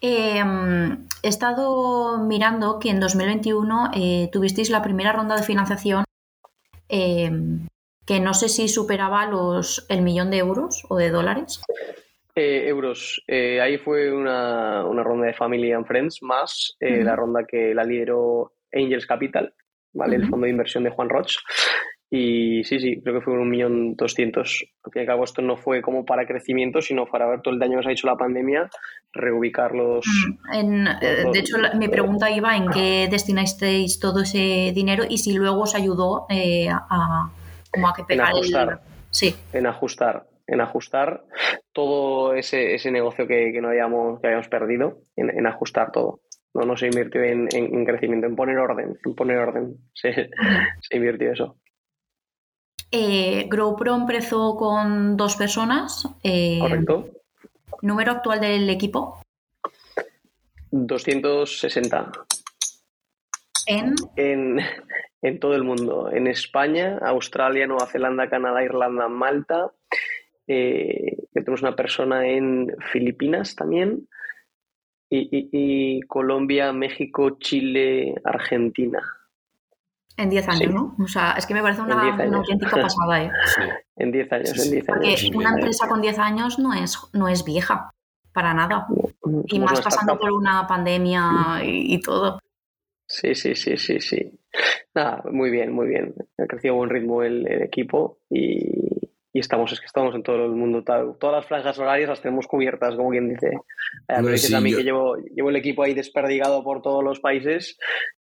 [0.00, 6.04] Em, he estado mirando que en 2021 eh, tuvisteis la primera ronda de financiación
[6.88, 7.66] em,
[8.06, 11.60] que no sé si superaba los el millón de euros o de dólares.
[12.36, 13.24] Eh, euros.
[13.26, 18.52] Eh, ahí fue una, ronda de Family and Friends más la ronda que la lideró
[18.72, 19.54] Angels Capital,
[19.94, 20.16] ¿vale?
[20.16, 21.38] El fondo de inversión de Juan Roch.
[22.08, 24.64] Y sí, sí, creo que fue un millón doscientos.
[24.84, 27.52] Al fin y al cabo, esto no fue como para crecimiento, sino para ver todo
[27.52, 28.70] el daño que os ha hecho la pandemia,
[29.12, 30.06] reubicarlos.
[30.52, 35.34] Mm, eh, de hecho, mi pregunta iba en qué destinasteis todo ese dinero y si
[35.34, 37.28] luego os ayudó eh, a,
[37.72, 39.34] como a que pegar en ajustar, Sí.
[39.52, 41.24] En ajustar, en ajustar
[41.72, 46.20] todo ese, ese negocio que, no habíamos, que habíamos perdido, en, ajustar todo.
[46.54, 49.76] No, no se invirtió en, crecimiento, en poner orden, en poner orden.
[49.94, 50.30] se
[50.90, 51.56] invirtió eso.
[52.90, 56.08] Eh, GrowPro empezó con dos personas.
[56.22, 57.10] Eh, Correcto.
[57.82, 59.20] ¿Número actual del equipo?
[60.70, 62.12] 260.
[63.66, 63.94] ¿En?
[65.22, 66.10] En, todo el mundo.
[66.12, 69.72] En España, Australia, Nueva Zelanda, Canadá, Irlanda, Malta.
[70.46, 74.08] Eh, tenemos una persona en Filipinas también.
[75.08, 79.00] y Colombia, México, Chile, Argentina.
[80.18, 80.96] En 10 años, ¿no?
[80.98, 83.30] O sea, es que me parece una, auténtica pasada, ¿eh?
[83.96, 85.22] En 10 años, en 10 años.
[85.22, 87.92] Porque una empresa con 10 años no es, no es vieja,
[88.32, 88.86] para nada.
[89.46, 92.40] y más pasando por una pandemia y, todo.
[93.06, 94.40] Sí, sí, sí, sí, sí.
[94.94, 96.14] Nada, muy bien, muy bien.
[96.38, 98.95] Ha crecido a buen ritmo el, equipo y,
[99.36, 100.82] y, estamos, es que estamos en todo el mundo.
[100.84, 103.50] Todas las franjas horarias las tenemos cubiertas, como quien dice.
[104.08, 104.20] A
[104.60, 107.78] mí que llevo, llevo el equipo ahí desperdigado por todos los países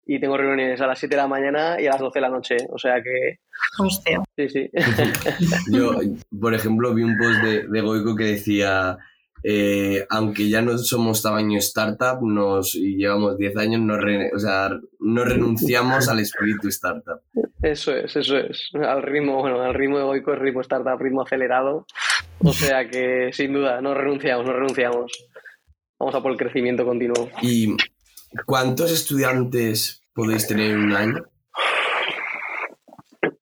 [0.04, 2.28] y tengo reuniones a las 7 de la mañana y a las 12 de la
[2.28, 2.56] noche.
[2.70, 3.38] O sea que.
[3.78, 4.22] Hostia.
[4.36, 4.70] Sí, sí.
[5.72, 5.92] Yo,
[6.40, 8.98] por ejemplo, vi un post de, de Goico que decía.
[9.44, 14.70] Eh, aunque ya no somos tamaño startup nos, y llevamos 10 años, no, o sea,
[15.00, 17.20] no renunciamos al espíritu startup.
[17.60, 18.70] Eso es, eso es.
[18.74, 21.86] Al ritmo, bueno, al ritmo de Goico es ritmo startup, ritmo acelerado.
[22.38, 25.12] O sea que sin duda, no renunciamos, no renunciamos.
[25.98, 27.28] Vamos a por el crecimiento continuo.
[27.40, 27.76] Y
[28.46, 31.24] ¿Cuántos estudiantes podéis tener en un año?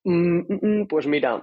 [0.03, 1.41] Mm, mm, mm, pues mira,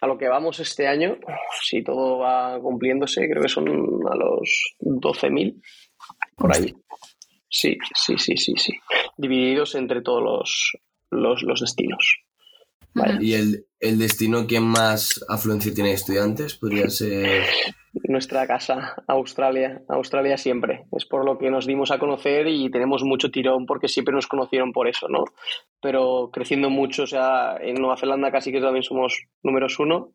[0.00, 1.18] a lo que vamos este año,
[1.62, 5.60] si todo va cumpliéndose, creo que son a los 12.000,
[6.36, 6.74] por ahí.
[7.48, 8.72] Sí, sí, sí, sí, sí.
[9.16, 10.22] Divididos entre todos
[11.10, 12.18] los, los, destinos.
[13.20, 16.54] ¿Y el, el, destino que más afluencia tiene estudiantes?
[16.54, 17.44] ¿Podría ser...?
[17.92, 19.82] Nuestra casa, Australia.
[19.88, 20.84] Australia siempre.
[20.96, 24.26] Es por lo que nos dimos a conocer y tenemos mucho tirón porque siempre nos
[24.26, 25.24] conocieron por eso, ¿no?
[25.80, 30.12] Pero creciendo mucho, o sea, en Nueva Zelanda casi que también somos números uno.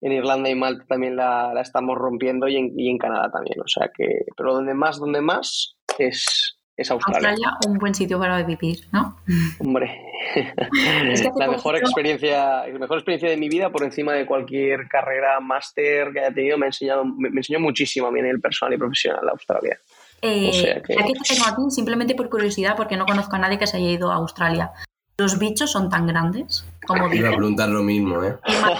[0.00, 3.60] En Irlanda y Malta también la, estamos rompiendo y en, y en Canadá también.
[3.60, 4.06] O sea que,
[4.36, 7.28] pero donde más, donde más es, es Australia.
[7.28, 9.18] Australia, un buen sitio para vivir, ¿no?
[9.58, 10.00] Hombre,
[11.38, 16.12] la mejor experiencia, la mejor experiencia de mi vida por encima de cualquier carrera, máster
[16.12, 18.78] que haya tenido, me ha enseñado, me, enseñó muchísimo a mí en el personal y
[18.78, 19.78] profesional Australia.
[20.22, 20.94] Eh, o sea que...
[20.94, 23.90] te tengo a ti, simplemente por curiosidad, porque no conozco a nadie que se haya
[23.90, 24.72] ido a Australia.
[25.18, 26.66] ¿Los bichos son tan grandes?
[26.86, 28.36] Como Iba a preguntar lo mismo, ¿eh?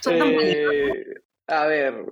[0.00, 1.21] son tan eh,
[1.52, 2.06] a ver,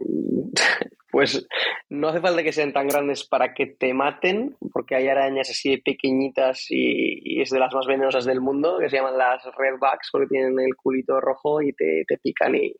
[1.11, 1.47] pues
[1.89, 5.79] no hace falta que sean tan grandes para que te maten, porque hay arañas así
[5.79, 10.29] pequeñitas y, es de las más venenosas del mundo, que se llaman las redbacks porque
[10.29, 12.75] tienen el culito rojo y te, pican y,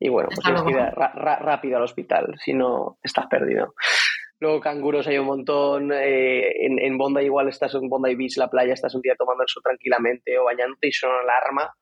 [0.00, 3.74] y bueno, pues tienes que ir rápido al hospital, si no estás perdido.
[4.38, 5.92] Luego canguros hay un montón.
[5.92, 9.42] Eh, en, en, Bondi igual estás en Bondi Beach, la playa, estás un día tomando
[9.42, 11.72] el sol tranquilamente o bañándote y suena alarma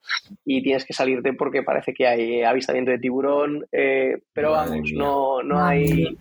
[0.45, 3.67] y tienes que salirte porque parece que hay avistamiento de tiburón.
[3.73, 6.17] Eh, pero vamos, no, no, hay,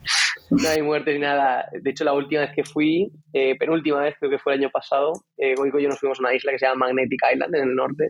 [0.50, 1.68] no hay muertes ni nada.
[1.72, 4.72] De hecho, la última vez que fui, eh, penúltima vez, creo que fue el año
[4.72, 7.56] pasado, eh, Goico y yo nos fuimos a una isla que se llama Magnetic Island
[7.56, 8.10] en el norte.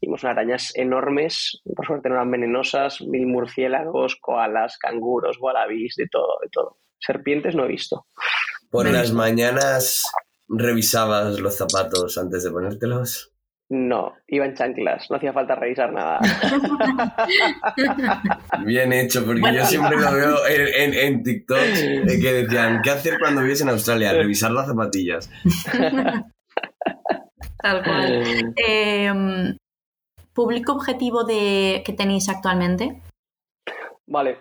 [0.00, 6.08] Vimos unas arañas enormes, por suerte no eran venenosas, mil murciélagos, koalas, canguros, wallabies, de
[6.08, 6.76] todo, de todo.
[7.04, 8.06] Serpientes no he visto.
[8.70, 10.04] ¿Por las mañanas
[10.48, 13.30] revisabas los zapatos antes de ponértelos?
[13.68, 16.20] No, iba en chanclas, no hacía falta revisar nada.
[18.66, 23.40] Bien hecho, porque yo siempre lo veo en, en, TikTok que decían, ¿qué hacer cuando
[23.40, 24.12] vives en Australia?
[24.12, 25.30] Revisar las zapatillas.
[27.62, 28.52] Tal cual.
[28.56, 29.56] Em,
[30.34, 33.00] ¿Público objetivo de que tenéis actualmente?
[34.06, 34.40] Vale.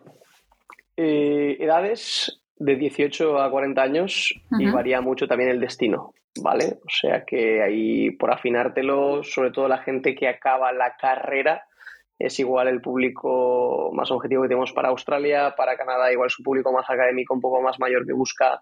[0.98, 6.78] Eh, edades de 18 a 40 años y varía mucho también el destino, ¿vale?
[6.86, 11.64] O sea que ahí por afinártelo, sobre todo la gente que acaba la carrera,
[12.20, 16.44] es igual el público más objetivo que tenemos para Australia, para Canadá igual es un
[16.44, 18.62] público más académico, un poco más mayor que busca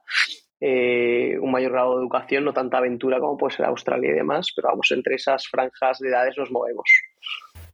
[0.61, 4.47] eh, un mayor grado de educación, no tanta aventura como puede ser Australia y demás,
[4.55, 6.89] pero vamos, entre esas franjas de edades nos movemos.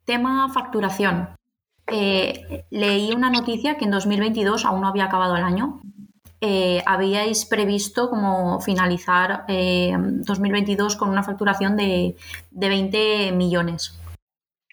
[0.06, 1.30] Tema facturación.
[1.92, 5.82] Eh, leí una noticia que en 2022 aún no había acabado el año.
[6.48, 12.16] Eh, habíais previsto como finalizar 2022 con una facturación de,
[12.52, 14.00] de 20 millones.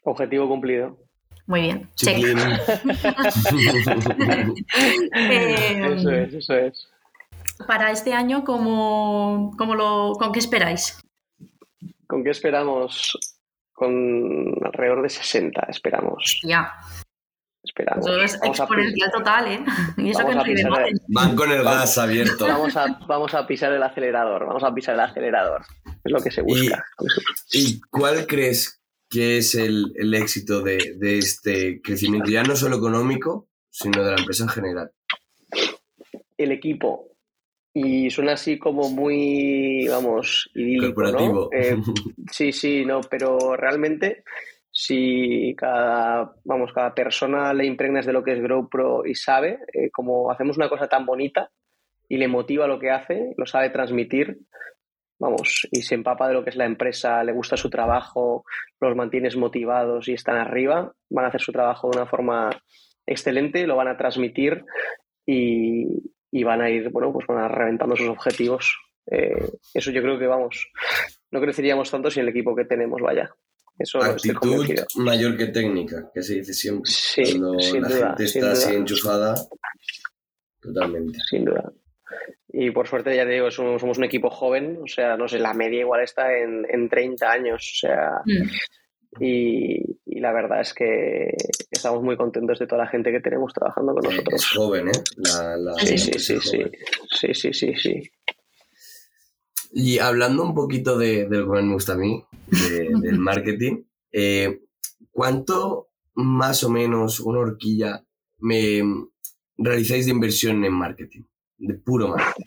[0.04, 0.98] Objetivo cumplido.
[1.46, 1.88] Muy bien.
[5.94, 6.92] eso es, eso es
[7.66, 11.00] para este año, ¿cómo, lo, ¿con qué esperáis?
[12.06, 13.18] ¿Con qué esperamos?
[13.72, 16.40] Con alrededor de 60, esperamos.
[16.44, 16.72] Ya.
[17.62, 18.04] Esperamos.
[18.04, 19.64] Eso es exponencial total, ¿eh?
[19.96, 21.00] Y eso que no el...
[21.08, 22.46] Van con el gas abierto.
[22.46, 25.62] Vamos a, vamos a pisar el acelerador, vamos a pisar el acelerador.
[26.04, 26.84] Es lo que se busca.
[27.52, 32.76] ¿Y, cuál crees que es el, el éxito de, de este crecimiento, ya no solo
[32.76, 34.90] económico, sino de la empresa en general?
[36.36, 37.12] El equipo,
[37.74, 41.48] y suena así como muy, vamos, Corporativo.
[41.52, 41.76] Eh,
[42.30, 44.24] sí, sí, no, pero realmente
[44.72, 49.90] si cada, vamos, cada persona le impregnas de lo que es GrowPro y sabe, eh,
[49.90, 51.50] como hacemos una cosa tan bonita
[52.08, 54.38] y le motiva lo que hace, lo sabe transmitir,
[55.18, 58.44] vamos, y se empapa de lo que es la empresa, le gusta su trabajo,
[58.80, 62.50] los mantienes motivados y están arriba, van a hacer su trabajo de una forma
[63.06, 64.64] excelente, lo van a transmitir
[65.26, 65.86] y,
[66.30, 68.76] y van a ir, bueno, pues van a reventando sus objetivos.
[69.10, 70.70] Eh, eso yo creo que, vamos,
[71.30, 73.30] no creceríamos tanto sin el equipo que tenemos, vaya.
[73.78, 76.90] Eso Actitud mayor que técnica, que se dice siempre.
[76.90, 79.34] Sí, Cuando sin la duda, gente está así enchufada,
[80.60, 81.18] totalmente.
[81.28, 81.72] Sin duda.
[82.48, 85.54] Y por suerte, ya te digo, somos, un equipo joven, o sea, no sé, la
[85.54, 88.48] media igual está en, en 30 años, o sea, mm.
[89.20, 91.34] Y, la verdad es que
[91.70, 94.40] estamos muy contentos de toda la gente que tenemos trabajando con nosotros.
[94.40, 94.92] Es joven, ¿eh?
[95.78, 96.62] sí, sí, sí, sí.
[97.10, 98.10] sí, sí, sí, sí.
[99.72, 103.82] Y hablando un poquito de, lo que me gusta a mí, del marketing,
[104.12, 104.60] eh,
[105.10, 108.04] ¿cuánto más o menos una horquilla
[108.38, 108.82] me
[109.56, 111.22] realizáis de inversión en marketing?
[111.56, 112.42] De puro marketing.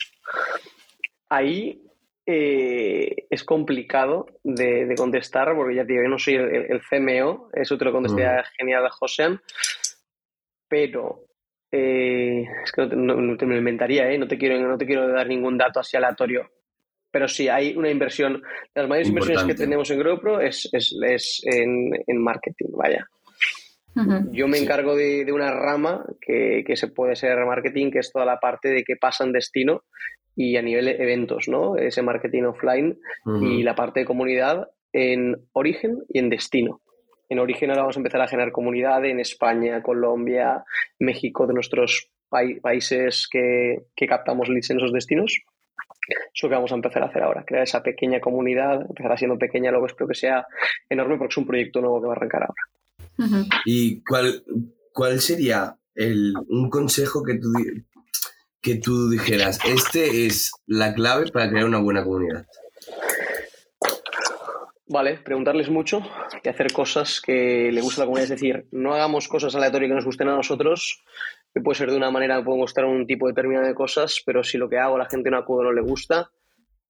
[1.28, 1.82] Ahí
[2.24, 7.84] eh, es complicado de, contestar, porque ya digo, yo no soy el, CMO, eso te
[7.84, 9.40] lo contestaría genial a Josean,
[10.68, 11.26] pero
[11.70, 14.18] eh, es que no te, me lo inventaría, ¿eh?
[14.18, 16.50] no, te quiero, no te quiero dar ningún dato así aleatorio.
[17.16, 18.42] Pero sí, hay una inversión.
[18.74, 23.08] Las mayores inversiones que tenemos en GrowPro es, es, en, marketing, vaya.
[24.32, 28.26] Yo me encargo de, una rama que, que, se puede ser marketing, que es toda
[28.26, 29.84] la parte de que pasa en destino
[30.34, 31.78] y a nivel eventos, ¿no?
[31.78, 32.98] Ese marketing offline
[33.40, 36.82] y la parte de comunidad en origen y en destino.
[37.30, 40.64] En origen ahora vamos a empezar a generar comunidad en España, Colombia,
[40.98, 45.40] México, de nuestros países que, captamos leads en esos destinos.
[46.34, 49.70] Eso que vamos a empezar a hacer ahora, crear esa pequeña comunidad, empezará siendo pequeña,
[49.70, 50.46] luego espero que sea
[50.88, 53.48] enorme porque es un proyecto nuevo que va a arrancar ahora.
[53.64, 54.44] ¿Y cuál,
[54.92, 57.52] cuál sería el, un consejo que tú,
[58.60, 62.46] que tú dijeras, este es la clave para crear una buena comunidad?
[64.88, 66.00] Vale, preguntarles mucho
[66.44, 68.24] y hacer cosas que le guste a la comunidad.
[68.24, 71.02] Es decir, no hagamos cosas aleatorias que nos gusten a nosotros,
[71.56, 74.58] que puede ser de una manera, puedo mostrar un tipo determinado de cosas, pero si
[74.58, 76.28] lo que hago la gente no acude o no le gusta,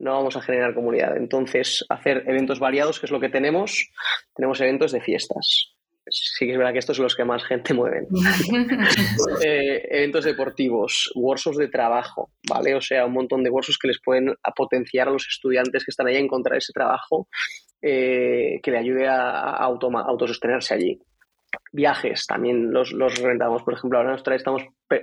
[0.00, 1.16] no vamos a generar comunidad.
[1.16, 3.88] Entonces, hacer eventos variados, que es lo que tenemos.
[4.34, 5.76] Tenemos eventos de fiestas,
[6.10, 8.08] sí que es verdad que estos son los que más gente mueven.
[9.44, 12.74] Eh, eventos deportivos, workshops de trabajo, ¿vale?
[12.74, 16.08] O sea, un montón de workshops que les pueden potenciar a los estudiantes que están
[16.08, 17.28] ahí a encontrar ese trabajo
[17.80, 21.00] eh, que le ayude a, a autosostenerse allí
[21.72, 23.62] viajes también los, los rentamos.
[23.62, 24.62] Por ejemplo, ahora nosotros estamos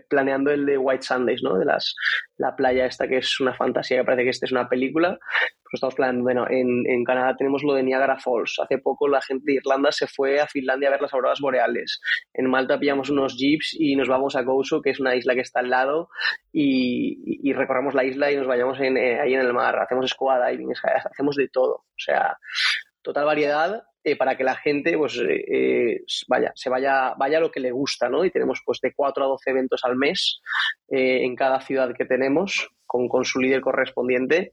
[0.09, 1.57] planeando el de White Sundays, ¿no?
[1.57, 1.95] De las,
[2.37, 5.17] la playa esta que es una fantasía, que parece que esta es una película.
[5.19, 8.59] Pues estamos planeando, bueno, en, en, Canadá tenemos lo de Niagara Falls.
[8.59, 11.99] Hace poco la gente de Irlanda se fue a Finlandia a ver las auroras boreales.
[12.33, 15.41] En Malta pillamos unos jeeps y nos vamos a Gozo, que es una isla que
[15.41, 16.09] está al lado,
[16.51, 19.79] y, y recorremos la isla y nos vayamos en, eh, ahí en el mar.
[19.79, 20.73] Hacemos scuba diving,
[21.05, 21.73] hacemos de todo.
[21.73, 22.37] O sea,
[23.01, 27.41] total variedad eh, para que la gente pues eh, eh, vaya, se vaya, vaya a
[27.41, 28.25] lo que le gusta, ¿no?
[28.25, 30.41] Y tenemos pues de 4 a 12 eventos al mes
[30.89, 34.51] en cada ciudad que tenemos con, con su líder correspondiente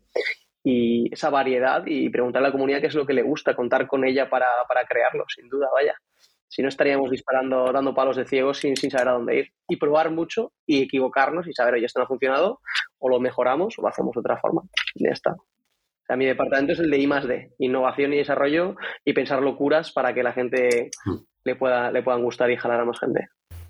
[0.63, 3.87] y esa variedad y preguntar a la comunidad qué es lo que le gusta, contar
[3.89, 5.95] con ella para, para crearlo, sin duda, vaya.
[6.49, 9.53] Si no estaríamos disparando, dando palos de ciegos sin, sin saber a dónde ir.
[9.69, 12.61] Y probar mucho y equivocarnos y saber, oye, esto no ha funcionado,
[12.99, 14.63] o lo mejoramos o lo hacemos de otra forma.
[14.97, 15.37] Ya está
[16.17, 20.13] mi departamento es el de I más D, innovación y desarrollo y pensar locuras para
[20.15, 20.91] que la gente
[21.45, 23.29] le, pueda, le puedan gustar y jalar a más gente.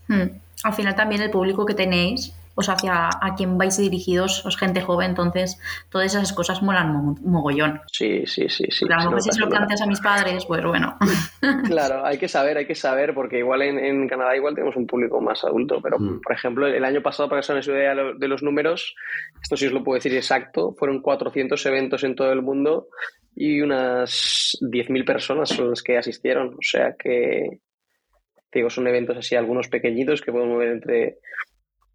[0.09, 0.39] Hmm.
[0.65, 4.57] Al final también el público que tenéis o sea, hacia a quien vais dirigidos, os
[4.57, 5.59] gente joven, entonces
[5.89, 7.81] todas esas cosas molan mogollón.
[7.91, 8.87] Sí, sí, sí, sí.
[8.87, 10.99] Claro, a lo si se lo planteas a mis padres, pues bueno.
[11.67, 15.21] Claro, hay que saber, hay que saber, porque igual en, Canadá igual tenemos un público
[15.21, 16.21] más adulto, pero mm.
[16.21, 18.95] por ejemplo, el año pasado, para que se hagan idea de los números,
[19.43, 22.89] esto sí os lo puedo decir exacto, fueron 400 eventos en todo el mundo
[23.35, 27.61] y unas 10.000 personas son las que asistieron, o sea que
[28.53, 31.19] digo, son eventos así, algunos pequeñitos que pueden mover entre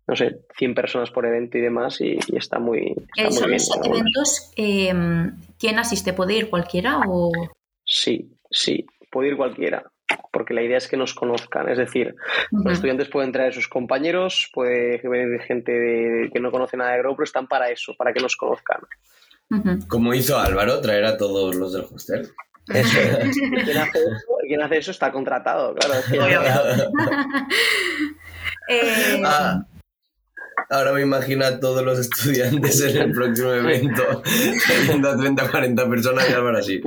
[0.07, 5.35] no sé, 100 personas por evento y demás, y, está muy, está bien, eventos, em,
[5.59, 6.13] ¿quién asiste?
[6.13, 7.31] ¿Puede ir cualquiera o...?
[7.83, 9.83] Sí, sí, puede ir cualquiera,
[10.31, 12.15] porque la idea es que nos conozcan, es decir,
[12.51, 16.99] los estudiantes pueden traer a sus compañeros, puede venir gente que no conoce nada de
[16.99, 18.81] Grow, pero están para eso, para que nos conozcan.
[19.87, 22.31] Como hizo Álvaro, traer a todos los del hostel.
[22.67, 22.99] Eso.
[24.47, 26.01] quien, hace eso, está contratado, claro.
[28.67, 29.63] Eh, ah,
[30.69, 34.23] Ahora me imagino a todos los estudiantes en el próximo evento,
[34.67, 36.81] teniendo a 30 40 personas y Álvaro así.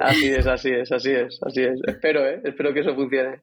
[0.00, 1.80] Así es, así es, así es, así es.
[1.86, 2.40] Espero, ¿eh?
[2.44, 3.40] Espero que eso funcione.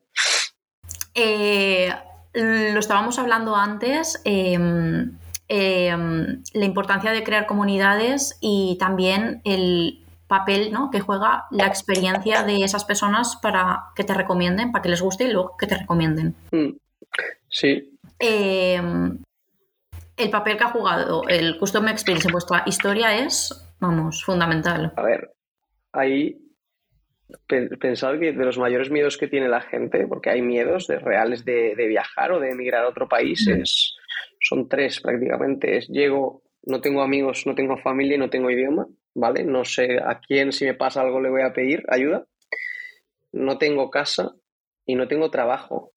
[1.13, 1.91] Eh,
[2.33, 10.71] lo estábamos hablando antes, em, em, la importancia de crear comunidades y también el papel
[10.71, 10.89] ¿no?
[10.91, 15.25] que juega la experiencia de esas personas para que te recomienden, para que les guste
[15.25, 16.35] y luego que te recomienden.
[16.51, 16.77] Mm.
[17.49, 19.17] Sí, Em,
[20.15, 24.93] el papel que ha jugado el Custom Experience en vuestra historia es, vamos, fundamental.
[24.95, 25.31] A ver,
[25.91, 26.37] ahí
[27.79, 31.45] pensar que de los mayores miedos que tiene la gente, porque hay miedos de, reales
[31.45, 33.49] de, viajar o de emigrar a otro país,
[34.39, 35.77] son tres prácticamente.
[35.77, 39.43] Es llego, no tengo amigos, no tengo familia y no tengo idioma, ¿vale?
[39.43, 42.25] No sé a quién si me pasa algo le voy a pedir ayuda.
[43.31, 44.31] No tengo casa
[44.85, 45.93] y no tengo trabajo.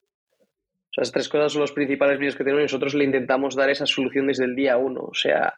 [0.97, 3.85] Esas tres cosas son los principales vídeos que tenemos y nosotros le intentamos dar esa
[3.85, 5.01] solución desde el día uno.
[5.03, 5.55] O sea,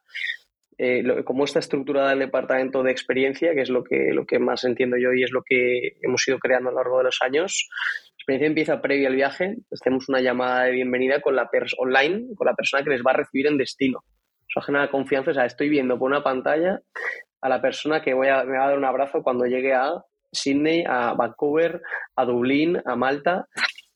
[0.78, 4.64] eh, como está estructurada el departamento de experiencia, que es lo que, lo que más
[4.64, 7.68] entiendo yo y es lo que hemos ido creando a lo largo de los años,
[7.70, 12.46] la experiencia empieza previa al viaje, hacemos una llamada de bienvenida con la online, con
[12.46, 14.04] la persona que les va a recibir en destino.
[14.48, 16.80] Eso genera confianza, o sea, estoy viendo por una pantalla
[17.42, 19.92] a la persona que voy a, me va a dar un abrazo cuando llegue a
[20.32, 21.82] Sydney, a Vancouver,
[22.16, 23.46] a Dublín, a Malta,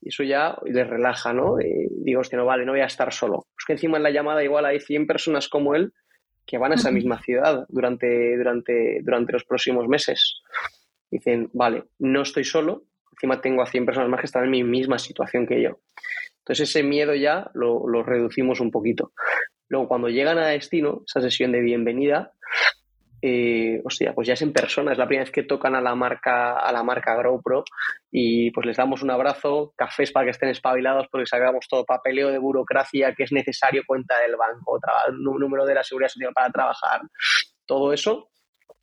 [0.00, 1.60] y eso ya les relaja, ¿no?
[1.60, 3.46] Y digo, hostia, no vale, no voy a estar solo.
[3.58, 5.92] Es que encima en la llamada igual hay 100 personas como él
[6.46, 10.40] que van a esa misma ciudad durante, durante, durante los próximos meses.
[11.10, 14.64] Dicen, vale, no estoy solo, encima tengo a 100 personas más que están en mi
[14.64, 15.80] misma situación que yo.
[16.38, 19.12] Entonces ese miedo ya lo, lo reducimos un poquito.
[19.68, 22.32] Luego, cuando llegan a destino, esa sesión de bienvenida,
[23.22, 25.94] eh, hostia, pues ya es en persona, es la primera vez que tocan a la
[25.94, 27.64] marca, a la marca GrowPro
[28.10, 32.30] y pues les damos un abrazo, cafés para que estén espabilados porque sacamos todo papeleo
[32.30, 34.78] de burocracia que es necesario, cuenta del banco,
[35.18, 37.02] número de la seguridad social para trabajar,
[37.66, 38.30] todo eso.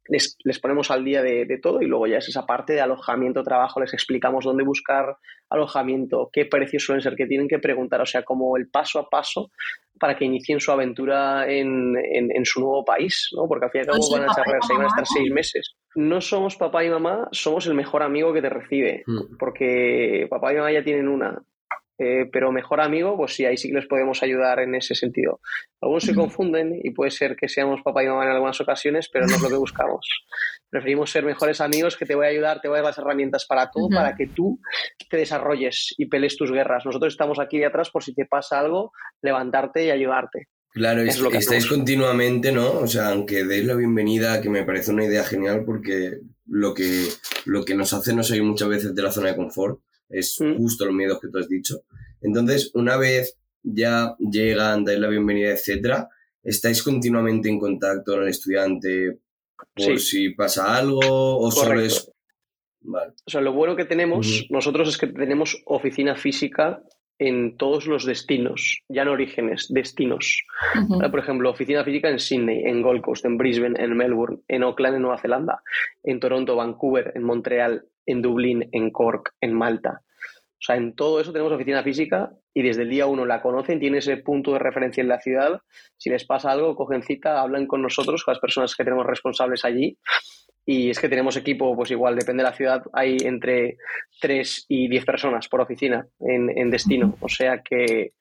[0.07, 2.81] Les, les ponemos al día de, de, todo y luego ya es esa parte de
[2.81, 5.17] alojamiento, trabajo, les explicamos dónde buscar
[5.49, 9.09] alojamiento, qué precios suelen ser, que tienen que preguntar, o sea, como el paso a
[9.09, 9.51] paso
[9.99, 13.47] para que inicien su aventura en, en, su nuevo país, ¿no?
[13.47, 15.75] Porque al fin y al cabo van a, estar, van a estar seis meses.
[15.95, 19.37] No somos papá y mamá, somos el mejor amigo que te recibe, mm.
[19.39, 21.41] porque papá y mamá ya tienen una.
[21.99, 25.39] Eh, pero mejor amigo, pues sí, ahí sí que les podemos ayudar en ese sentido.
[25.81, 29.25] Algunos se confunden y puede ser que seamos papá y mamá en algunas ocasiones, pero
[29.25, 30.07] no es lo que buscamos.
[30.69, 33.45] Preferimos ser mejores amigos que te voy a ayudar, te voy a dar las herramientas
[33.47, 34.59] para tú, para que tú
[35.09, 36.85] te desarrolles y pelees tus guerras.
[36.85, 40.49] Nosotros estamos aquí de atrás por si te pasa algo, levantarte y ayudarte.
[40.73, 42.73] Claro, es, lo que estáis continuamente, ¿no?
[42.79, 47.07] O sea, aunque deis la bienvenida, que me parece una idea genial porque lo que,
[47.45, 49.79] lo que nos hace no salir muchas veces de la zona de confort
[50.09, 50.57] es mm.
[50.57, 51.81] justo los miedos que tú has dicho.
[52.21, 56.09] Entonces, una vez ya llegan, dais la bienvenida, etcétera,
[56.43, 59.19] ¿estáis continuamente en contacto con el estudiante
[59.75, 62.09] por si pasa algo o solo es...
[62.85, 66.81] O sea, lo bueno que tenemos nosotros es que tenemos oficina física
[67.19, 70.43] en todos los destinos, ya no orígenes, destinos.
[71.11, 74.95] Por ejemplo, oficina física en Sydney, en Gold Coast, en Brisbane, en Melbourne, en Auckland,
[74.95, 75.61] en Nueva Zelanda,
[76.03, 80.01] en Toronto, Vancouver, en Montreal, en Dublín, en Cork, en Malta.
[80.59, 83.79] O sea, en todo eso tenemos oficina física y desde el día uno la conocen,
[83.79, 85.61] tienen ese punto de referencia en la ciudad.
[85.97, 89.63] Si les pasa algo, cogen cita, hablan con nosotros, con las personas que tenemos responsables
[89.63, 89.99] allí.
[90.65, 93.77] Y es que tenemos equipo, pues igual, depende de la ciudad, hay entre
[94.19, 97.15] 3 y 10 personas por oficina en, en destino.
[97.21, 98.13] O sea que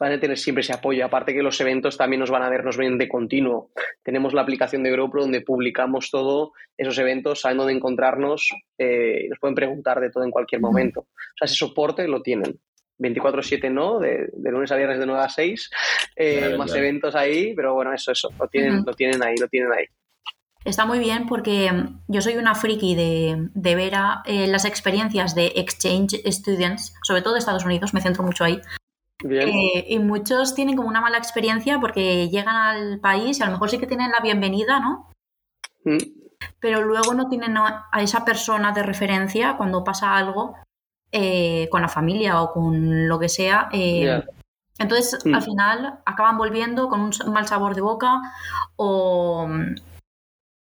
[0.00, 1.04] van a tener siempre ese apoyo.
[1.04, 3.70] Aparte que los eventos también nos van a ver, nos ven de continuo.
[4.02, 8.48] Tenemos la aplicación de GoPro donde publicamos todo esos eventos, saben dónde encontrarnos,
[8.78, 11.00] eh, nos pueden preguntar de todo en cualquier momento.
[11.00, 12.58] O sea, ese soporte lo tienen.
[12.98, 15.70] 24-7 no, de, lunes a viernes de 9 a 6,
[16.16, 19.72] eh, más eventos ahí, pero bueno, eso, eso, lo tienen, lo tienen ahí, lo tienen
[19.72, 19.84] ahí.
[20.66, 21.70] Está muy bien porque
[22.08, 23.94] yo soy una friki de, ver
[24.26, 28.60] eh, las experiencias de exchange students, sobre todo de Estados Unidos, me centro mucho ahí,
[29.28, 33.52] eh, y muchos tienen como una mala experiencia porque llegan al país y a lo
[33.52, 35.10] mejor sí que tienen la bienvenida, ¿no?
[35.84, 35.98] Mm.
[36.58, 40.54] Pero luego no tienen a esa persona de referencia cuando pasa algo
[41.12, 43.68] eh, con la familia o con lo que sea.
[43.72, 44.22] Eh,
[44.78, 45.34] entonces, mm.
[45.34, 48.22] al final, acaban volviendo con un mal sabor de boca
[48.76, 49.48] o,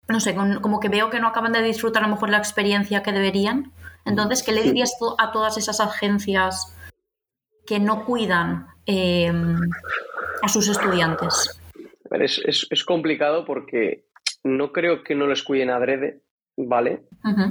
[0.08, 3.02] no sé, como que veo que no acaban de disfrutar a lo mejor la experiencia
[3.02, 3.74] que deberían.
[4.06, 6.75] Entonces, ¿qué le dirías a todas esas agencias
[7.66, 9.58] que no cuidan em,
[10.42, 11.60] a sus estudiantes?
[12.12, 14.06] es, es, complicado porque
[14.44, 16.22] no creo que no les cuiden adrede,
[16.56, 17.04] ¿vale?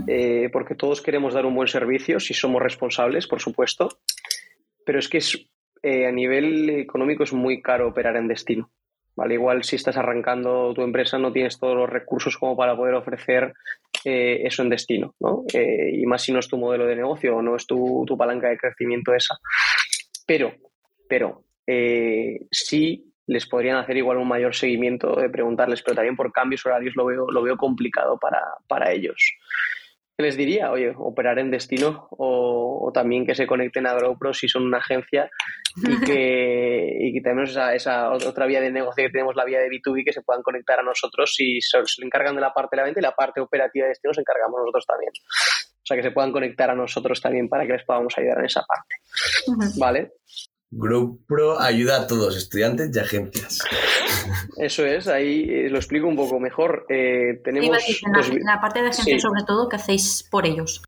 [0.06, 3.88] Eh, porque todos queremos dar un buen servicio si somos responsables, por supuesto,
[4.86, 5.46] pero es que es,
[5.82, 8.70] eh, a nivel económico es muy caro operar en destino.
[9.16, 9.34] ¿Vale?
[9.34, 13.54] Igual si estás arrancando tu empresa no tienes todos los recursos como para poder ofrecer
[14.04, 15.44] eh, eso en destino, ¿no?
[15.52, 18.48] y más si no es tu modelo de negocio o no es tu, tu palanca
[18.48, 19.36] de crecimiento esa.
[20.26, 20.54] Pero,
[21.08, 26.32] pero, eh, sí les podrían hacer igual un mayor seguimiento de preguntarles, pero también por
[26.32, 29.16] cambios horarios lo veo, lo veo complicado para, para ellos.
[30.16, 30.70] ¿Qué les diría?
[30.70, 35.28] Oye, operar en destino o, también que se conecten a GoPro si son una agencia
[35.76, 39.58] y que, y que tenemos esa, esa, otra vía de negocio que tenemos, la vía
[39.58, 42.76] de B2B, que se puedan conectar a nosotros si se, se encargan de la parte
[42.76, 45.10] de la venta y la parte operativa de destino nos encargamos nosotros también.
[45.85, 48.47] O sea, que se puedan conectar a nosotros también para que les podamos ayudar en
[48.47, 48.95] esa parte.
[49.78, 50.12] ¿Vale?
[50.70, 53.61] GoPro ayuda a todos, estudiantes y agencias.
[54.57, 56.87] Eso es, ahí eh, lo explico un poco mejor.
[56.89, 57.68] Eh, tenemos
[58.41, 60.82] la, parte de agencias, sobre todo, que hacéis por ellos.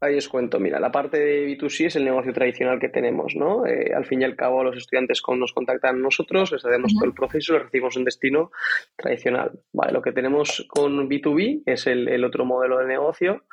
[0.00, 3.64] Ahí os cuento, mira, la parte de B2C es el negocio tradicional que tenemos, ¿no?
[3.66, 7.06] Eh, al fin y al cabo, los estudiantes con, nos contactan nosotros, les hacemos todo
[7.06, 8.50] el proceso, les recibimos un destino
[8.96, 9.52] tradicional.
[9.72, 13.44] Vale, lo que tenemos con B2B es el, el otro modelo de negocio,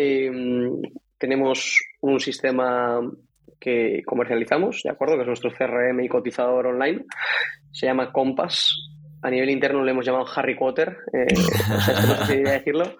[0.00, 0.80] Em,
[1.18, 3.00] tenemos un sistema
[3.58, 5.16] que comercializamos, ¿de acuerdo?
[5.16, 7.04] Que es nuestro CRM y cotizador online.
[7.70, 8.90] Se llama Compass
[9.22, 12.96] a nivel interno le hemos llamado Harry Potter, eh, no sé si decirlo,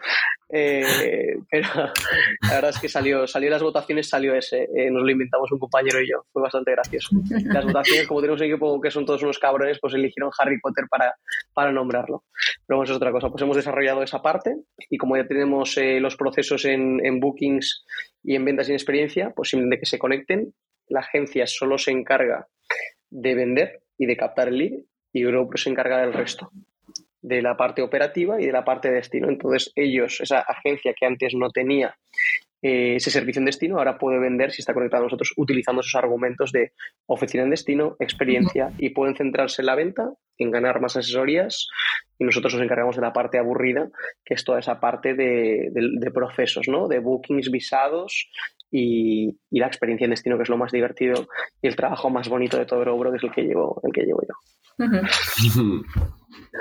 [0.53, 1.68] eh, pero
[2.42, 5.59] la verdad es que salió, salió las votaciones, salió ese, eh, nos lo inventamos un
[5.59, 7.16] compañero y yo, fue bastante gracioso.
[7.44, 10.84] Las votaciones, como tenemos un equipo que son todos unos cabrones, pues eligieron Harry Potter
[10.90, 11.14] para,
[11.53, 12.24] para nombrarlo.
[12.66, 14.57] Pero bueno, eso es otra cosa, pues hemos desarrollado esa parte
[14.88, 17.84] y como ya tenemos los procesos en, en bookings
[18.22, 20.53] y en ventas sin experiencia, pues simplemente que se conecten,
[20.88, 22.48] la agencia solo se encarga
[23.09, 24.72] de vender y de captar el lead
[25.12, 26.51] y GoPro se encarga del resto,
[27.23, 29.29] de la parte operativa y de la parte de destino.
[29.29, 31.97] Entonces ellos, esa agencia que antes no tenía
[32.62, 35.95] eh, ese servicio en destino, ahora puede vender, si está conectado a nosotros, utilizando esos
[35.95, 36.73] argumentos de
[37.07, 41.68] oficina en destino, experiencia, y pueden centrarse en la venta, en ganar más asesorías,
[42.18, 43.89] y nosotros nos encargamos de la parte aburrida,
[44.25, 46.87] que es toda esa parte de, procesos, ¿no?
[46.87, 48.31] De bookings, visados
[48.71, 51.27] y, la experiencia en destino, que es lo más divertido
[51.61, 54.03] y el trabajo más bonito de todo Growbro, que es el que llevo, el que
[54.03, 54.35] llevo yo.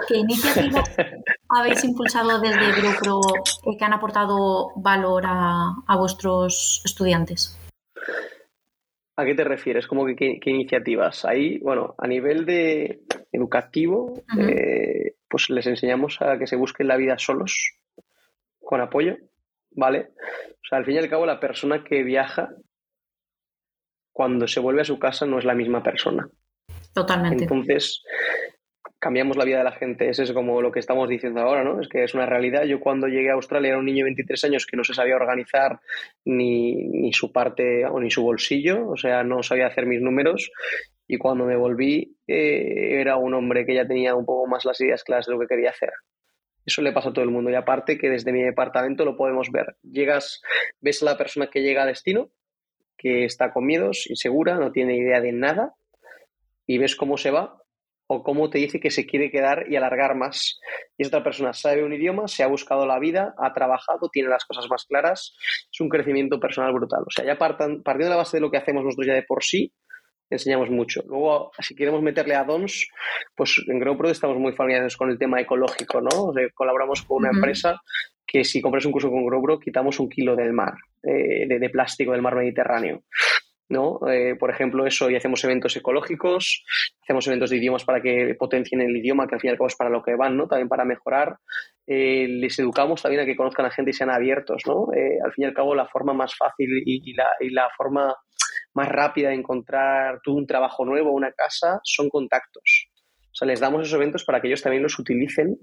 [0.08, 0.96] ¿Qué iniciativas
[1.50, 3.22] habéis impulsado desde Grupro
[3.78, 7.58] que han aportado valor a, vuestros estudiantes?
[9.16, 9.88] ¿A qué te refieres?
[9.88, 11.26] ¿Cómo que qué, iniciativas?
[11.26, 13.02] Ahí, bueno, a nivel de
[13.32, 17.76] educativo, eh, pues les enseñamos a que se busquen la vida solos,
[18.60, 19.18] con apoyo,
[19.72, 20.10] ¿vale?
[20.54, 22.50] O sea, al fin y al cabo, la persona que viaja,
[24.12, 26.28] cuando se vuelve a su casa, no es la misma persona.
[26.94, 27.44] Totalmente.
[27.44, 28.04] Entonces,
[29.00, 30.10] cambiamos la vida de la gente.
[30.10, 31.80] Eso es como lo que estamos diciendo ahora, ¿no?
[31.80, 32.64] Es que es una realidad.
[32.64, 35.16] Yo cuando llegué a Australia era un niño de 23 años que no se sabía
[35.16, 35.80] organizar
[36.26, 40.52] ni, ni su parte o ni su bolsillo, o sea, no sabía hacer mis números.
[41.08, 44.80] Y cuando me volví, eh, era un hombre que ya tenía un poco más las
[44.82, 45.92] ideas claras de lo que quería hacer.
[46.66, 47.50] Eso le pasa a todo el mundo.
[47.50, 49.76] Y aparte que desde mi departamento lo podemos ver.
[49.84, 50.42] Llegas,
[50.82, 52.30] ves a la persona que llega a destino,
[52.98, 55.74] que está con miedos, insegura, no tiene idea de nada,
[56.68, 57.60] y ves cómo se va
[58.12, 60.60] o cómo te dice que se quiere quedar y alargar más.
[60.98, 64.46] Y esta persona sabe un idioma, se ha buscado la vida, ha trabajado, tiene las
[64.46, 65.36] cosas más claras,
[65.72, 67.04] es un crecimiento personal brutal.
[67.06, 69.44] O sea, ya partiendo de la base de lo que hacemos nosotros ya de por
[69.44, 69.72] sí,
[70.30, 71.02] enseñamos mucho.
[71.08, 72.88] Luego, si queremos meterle a DONS,
[73.36, 76.32] pues en GrowPro estamos muy familiarizados con el tema ecológico, ¿no?
[76.54, 77.80] colaboramos con una empresa
[78.26, 80.74] que si compras un curso con GrowPro, quitamos un kilo del mar,
[81.04, 83.04] eh, de, de, plástico del mar Mediterráneo.
[83.70, 84.00] ¿no?
[84.10, 86.66] Eh, por ejemplo, eso, y hacemos eventos ecológicos,
[87.04, 89.68] hacemos eventos de idiomas para que potencien el idioma, que al fin y al cabo
[89.68, 90.48] es para lo que van, ¿no?
[90.48, 91.38] También para mejorar.
[91.86, 94.92] Eh, les educamos también a que conozcan a gente y sean abiertos, ¿no?
[94.94, 98.16] Eh, al fin y al cabo, la forma más fácil y, la, y la forma
[98.74, 102.90] más rápida de encontrar tú un trabajo nuevo, una casa, son contactos.
[103.32, 105.58] O sea, les damos esos eventos para que ellos también los utilicen.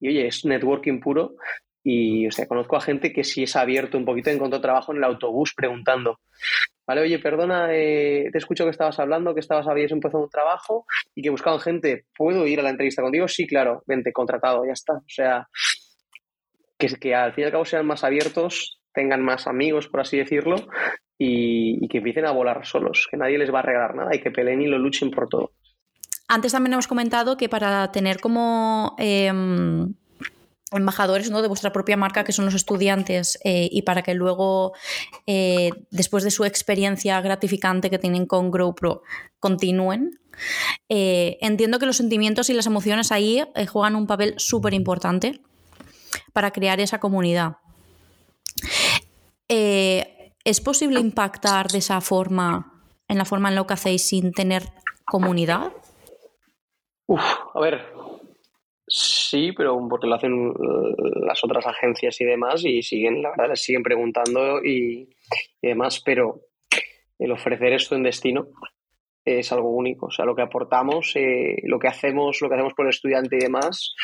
[0.00, 1.36] Y oye, es networking puro
[1.84, 4.98] y, o sea, conozco a gente que sí es abierto un poquito, encontró trabajo en
[4.98, 6.20] el autobús preguntando,
[6.86, 10.86] vale, oye, perdona, eh, te escucho que estabas hablando, que estabas, habías empezado un trabajo
[11.14, 13.26] y que buscaban gente, ¿puedo ir a la entrevista contigo?
[13.26, 14.94] Sí, claro, vente, contratado, ya está.
[14.94, 15.48] O sea,
[16.78, 20.18] que, que al fin y al cabo sean más abiertos, tengan más amigos, por así
[20.18, 20.56] decirlo,
[21.24, 24.30] y, que empiecen a volar solos, que nadie les va a regalar nada y que
[24.30, 25.52] peleen y lo luchen por todo.
[26.28, 28.94] Antes también hemos comentado que para tener como...
[28.98, 29.94] Em,
[30.74, 31.42] embajadores ¿no?
[31.42, 34.72] de vuestra propia marca, que son los estudiantes, eh, y para que luego,
[35.26, 39.02] eh, después de su experiencia gratificante que tienen con GrowPro,
[39.38, 40.18] continúen.
[40.88, 45.42] Eh, entiendo que los sentimientos y las emociones ahí juegan un papel súper importante
[46.32, 47.56] para crear esa comunidad.
[50.44, 54.64] ¿Es posible impactar de esa forma, en la forma en lo que hacéis sin tener
[55.04, 55.72] comunidad?
[57.06, 57.22] Uf,
[57.54, 57.92] a ver,
[58.94, 60.94] Sí, pero porque lo hacen eh,
[61.26, 65.08] las otras agencias y demás y siguen, la verdad, les siguen preguntando y,
[65.62, 66.40] demás, pero
[67.18, 68.48] el ofrecer esto en destino
[69.24, 70.06] es algo único.
[70.06, 73.36] O sea, lo que aportamos, eh, lo que hacemos, lo que hacemos por el estudiante
[73.36, 73.94] y demás,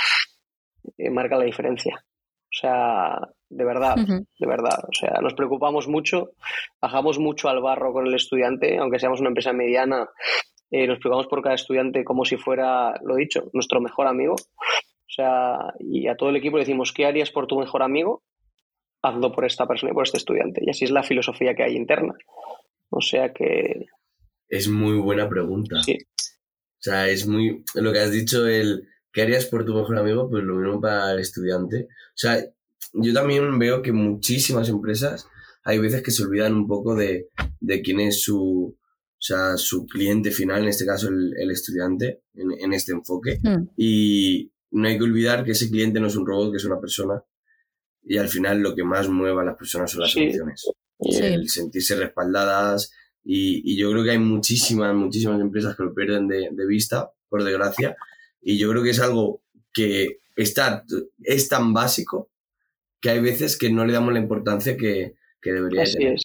[0.97, 2.03] eh, marca la diferencia.
[2.51, 3.19] O sea,
[3.51, 4.79] de verdad, de verdad.
[4.89, 6.31] O sea, nos preocupamos mucho,
[6.81, 10.09] bajamos mucho al barro con el estudiante, aunque seamos una empresa mediana,
[10.71, 14.35] eh, nos preocupamos por cada estudiante como si fuera, lo dicho, nuestro mejor amigo.
[14.35, 18.23] O sea, y a todo el equipo le decimos, ¿qué harías por tu mejor amigo?
[19.03, 20.63] Hazlo por esta persona y por este estudiante.
[20.65, 22.15] Y así es la filosofía que hay interna.
[22.91, 23.87] O sea que...
[24.49, 25.83] Es muy buena pregunta.
[25.83, 25.97] Sí.
[26.03, 27.65] O sea, es muy...
[27.75, 28.87] Lo que has dicho, el...
[29.13, 30.29] ¿Qué harías por tu mejor amigo?
[30.31, 31.89] Pues lo mismo para el estudiante.
[31.91, 32.45] O sea,
[32.93, 35.27] yo también veo que muchísimas empresas
[35.65, 37.29] hay veces que se olvidan un poco de,
[37.61, 38.79] de quién es su,
[39.19, 43.41] o sea, su cliente final, en este caso el, estudiante, en, este enfoque.
[43.43, 43.69] Hmm.
[43.77, 46.81] Y no hay que olvidar que ese cliente no es un robot, que es una
[46.81, 47.21] persona.
[48.05, 50.71] Y al final lo que más mueve a las personas son las emociones.
[51.01, 52.93] Y el sentirse respaldadas.
[53.25, 57.97] Y, yo creo que hay muchísimas, muchísimas empresas que lo pierden de, vista, por desgracia.
[58.41, 60.85] Y yo creo que es algo que está,
[61.23, 62.31] es tan básico
[63.01, 66.17] que hay veces que no le damos la importancia que, que debería tener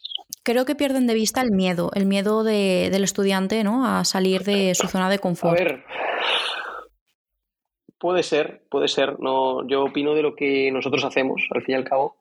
[0.44, 3.86] creo que pierden de vista el miedo, el miedo del estudiante ¿no?
[3.86, 5.60] a salir de su zona de confort.
[5.60, 5.84] A ver,
[7.98, 9.20] puede ser, puede ser.
[9.20, 12.18] No, yo opino de lo que nosotros hacemos, al fin y al cabo.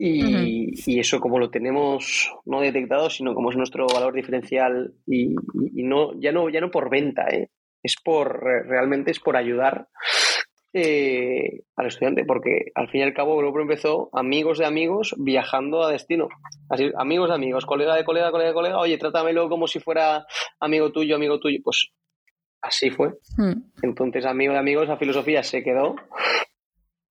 [0.00, 5.34] Y, eso como lo tenemos no detectado, sino como es nuestro valor diferencial y,
[5.82, 7.50] no, ya no, ya no por venta, ¿eh?
[7.88, 9.88] Es por realmente es por ayudar
[10.74, 15.82] eh, al estudiante, porque al fin y al cabo grupo empezó amigos de amigos viajando
[15.82, 16.28] a destino.
[16.68, 20.26] Así, amigos de amigos, colega de colega, colega de colega, oye, trátamelo como si fuera
[20.60, 21.58] amigo tuyo, amigo tuyo.
[21.64, 21.90] Pues
[22.60, 23.14] así fue.
[23.38, 23.62] Hmm.
[23.82, 25.96] Entonces, amigo de amigos, esa filosofía se quedó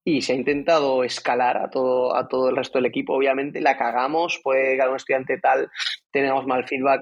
[0.06, 3.14] y se ha intentado escalar a todo, a todo el resto del equipo.
[3.14, 5.70] Obviamente la cagamos, puede que a un estudiante tal
[6.12, 7.02] tenemos mal feedback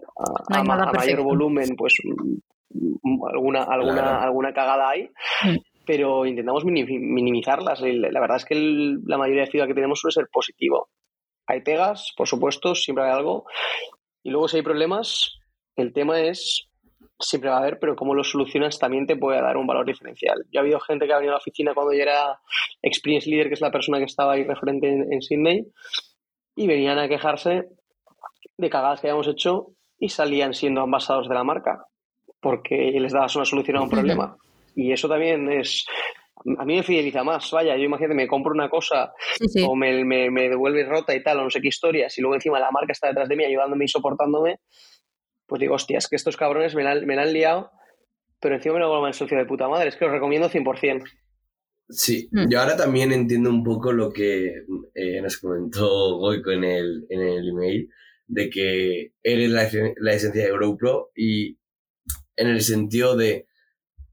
[0.49, 1.97] a, mayor volumen, pues
[2.70, 5.09] mm, alguna, alguna, alguna cagada hay.
[5.43, 7.82] Hmm pero intentamos minimizarlas.
[7.82, 10.89] La verdad es que la mayoría de feedback que tenemos suele ser positivo.
[11.47, 13.45] Hay pegas, por supuesto, siempre hay algo.
[14.24, 15.38] Y luego si hay problemas,
[15.76, 16.68] el tema es,
[17.20, 20.43] siempre va a haber, pero cómo lo solucionas también te puede dar un valor diferencial.
[20.51, 22.39] Yo ha habido gente que ha venido a la oficina cuando yo era
[22.82, 25.68] Experience Leader, que es la persona que estaba ahí referente en, en Sydney,
[26.55, 27.70] y venían a quejarse
[28.57, 29.68] de cagadas que habíamos hecho
[29.99, 31.86] y salían siendo ambasados de la marca,
[32.45, 34.37] porque les dabas una solución a un problema.
[34.75, 35.83] Y eso también es,
[36.59, 37.49] a mí me fideliza más.
[37.49, 39.13] Vaya, yo imagínate, me compro una cosa
[39.65, 42.59] o me, me, devuelve rota y tal, o no sé qué historias, y luego encima
[42.59, 44.59] la marca está detrás de mí ayudándome y soportándome,
[45.47, 47.71] pues digo, hostia, es que estos cabrones me la, me han liado,
[48.39, 49.89] pero encima me lo hago el socio de puta madre.
[49.89, 51.03] Es que os recomiendo 100%.
[51.89, 52.47] Sí, hmm.
[52.47, 54.53] yo ahora también entiendo un poco lo que
[54.93, 57.89] eh, nos comentó Goico en el, en el email,
[58.27, 59.67] de que eres la,
[59.97, 61.57] la esencia de GrowPro y
[62.38, 63.47] en el sentido de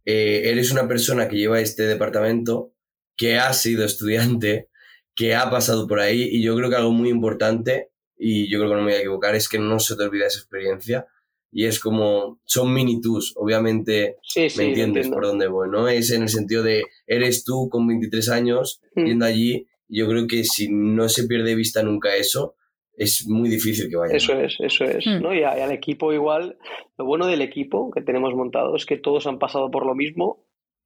[0.05, 2.73] eh, eres una persona que lleva este departamento,
[3.17, 4.69] que ha sido estudiante,
[5.15, 8.71] que ha pasado por ahí y yo creo que algo muy importante, y yo creo
[8.71, 11.07] que no me voy a equivocar, es que no se te olvida esa experiencia
[11.51, 14.17] y es como, son mini tus, obviamente
[14.57, 15.87] me entiendes por dónde voy, ¿no?
[15.87, 19.05] Es en el sentido de, eres tú con 23 años mm.
[19.05, 22.55] yendo allí, yo creo que si no se pierde de vista nunca eso,
[22.97, 24.15] es muy difícil que vaya.
[24.17, 25.07] Eso es, eso es.
[25.07, 25.23] Hmm.
[25.23, 25.35] ¿no?
[25.35, 26.59] Y, a- y al equipo igual,
[26.99, 30.45] lo bueno del equipo que tenemos montado es que todos han pasado por lo mismo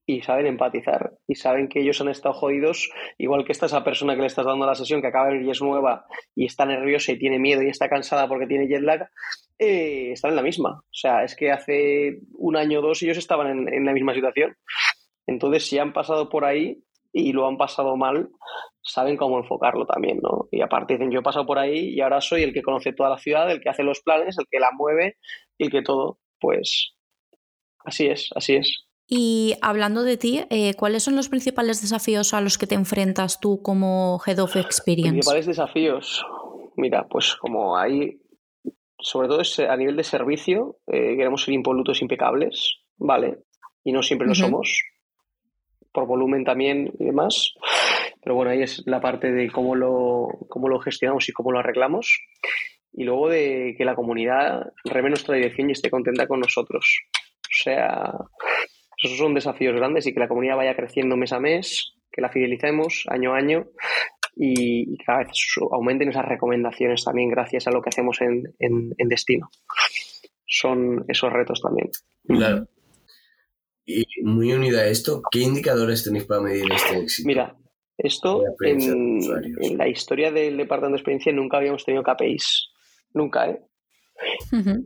[0.09, 2.89] y saben empatizar y saben que ellos han estado jodidos,
[3.19, 5.49] igual que esta esa persona que le estás dando la sesión que acaba de venir
[5.49, 8.83] y es nueva y está nerviosa y tiene miedo y está cansada porque tiene jet
[8.83, 9.09] lag,
[9.59, 10.79] eh, están en la misma.
[10.79, 14.15] O sea, es que hace un año o dos ellos estaban en, en la misma
[14.15, 14.55] situación.
[15.27, 18.29] Entonces, si han pasado por ahí y lo han pasado mal,
[18.87, 20.49] saben cómo enfocarlo también, ¿no?
[20.51, 23.11] Y aparte dicen, yo he pasado por ahí y ahora soy el que conoce toda
[23.11, 25.17] la ciudad, el que hace los planes, el que la mueve
[25.59, 26.21] y el que todo.
[26.39, 26.95] Pues
[27.85, 28.87] así es, así es.
[29.09, 33.41] Y hablando de ti, eh, ¿cuáles son los principales desafíos a los que te enfrentas
[33.41, 35.11] tú como Head of Experience?
[35.11, 36.25] Principales desafíos.
[36.77, 38.21] Mira, pues como hay,
[38.99, 43.39] sobre todo es a nivel de servicio, eh, queremos ser impolutos impecables, ¿vale?
[43.85, 44.83] Y no siempre lo somos,
[45.97, 47.55] por volumen también y demás.
[48.23, 51.59] Pero bueno, ahí es la parte de cómo lo, cómo lo gestionamos y cómo lo
[51.59, 52.21] arreglamos.
[52.93, 56.85] Y luego de que la comunidad reme nuestra dirección y esté contenta con nosotros.
[57.15, 58.13] O sea,
[59.03, 62.29] esos son desafíos grandes y que la comunidad vaya creciendo mes a mes, que la
[62.31, 63.65] fidelicemos año a año
[64.37, 65.29] y, cada vez
[65.73, 69.49] aumenten esas recomendaciones también gracias a lo que hacemos en, en- en destino.
[70.47, 71.89] Son esos retos también.
[72.27, 72.67] Claro.
[73.87, 77.27] Y muy unida a esto, ¿qué indicadores tenéis para medir este éxito?
[77.27, 77.57] Mira,
[77.97, 82.69] esto en, la historia del departamento de experiencia nunca habíamos tenido KPIs.
[83.15, 83.61] Nunca, ¿eh?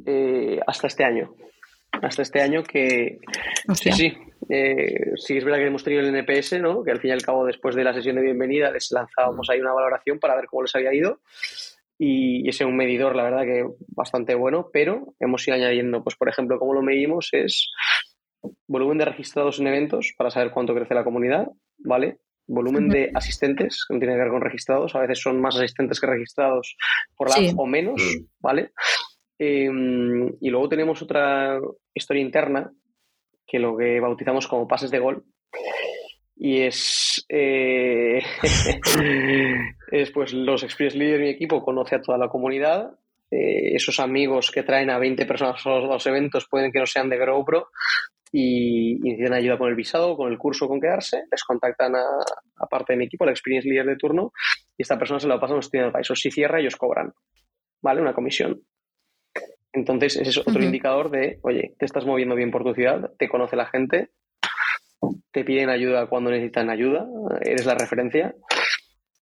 [0.07, 1.35] Eh, hasta este año.
[1.93, 3.19] Hasta este año que,
[3.69, 3.93] Hostia.
[3.93, 4.17] Sí, sí.
[4.49, 6.83] Eh, sí, es verdad que hemos tenido el NPS, ¿no?
[6.83, 9.61] Que al fin y al cabo, después de la sesión de bienvenida, les lanzábamos ahí
[9.61, 11.21] una valoración para ver cómo les había ido.
[11.99, 16.17] Y ese es un medidor, la verdad, que bastante bueno, pero hemos ido añadiendo, pues,
[16.17, 17.71] por ejemplo, cómo lo medimos es
[18.67, 22.19] volumen de registrados en eventos para saber cuánto crece la comunidad, ¿vale?
[22.47, 26.01] Volumen de asistentes, que no tiene que ver con registrados, a veces son más asistentes
[26.01, 26.77] que registrados
[27.17, 27.49] por la Sí.
[27.51, 28.01] app o menos.
[28.41, 28.71] ¿vale?
[29.39, 29.71] Eh,
[30.41, 31.59] y luego tenemos otra
[31.95, 32.71] historia interna
[33.47, 35.25] que lo que bautizamos como pases de gol.
[36.37, 38.21] Y es, eh,
[39.93, 42.93] es pues los Experience Leaders de mi equipo conoce a toda la comunidad.
[43.33, 46.87] eh, esos amigos que traen a 20 personas a los, los eventos pueden que no
[46.87, 47.69] sean de GrowPro
[48.33, 51.25] y, y necesitan ayuda con el visado, con el curso, con quedarse.
[51.31, 52.05] Les contactan a,
[52.57, 54.33] a parte de mi equipo, la Experience Leader de turno,
[54.77, 56.09] y esta persona se la pasa a un estudio de país.
[56.15, 57.13] Si cierra, ellos cobran,
[57.83, 58.01] ¿vale?
[58.01, 58.61] Una comisión.
[59.73, 63.29] Entonces, ese es otro indicador de, oye, te estás moviendo bien por tu ciudad, te
[63.29, 64.11] conoce la gente,
[65.31, 67.07] te piden ayuda cuando necesitan ayuda,
[67.41, 68.35] eres la referencia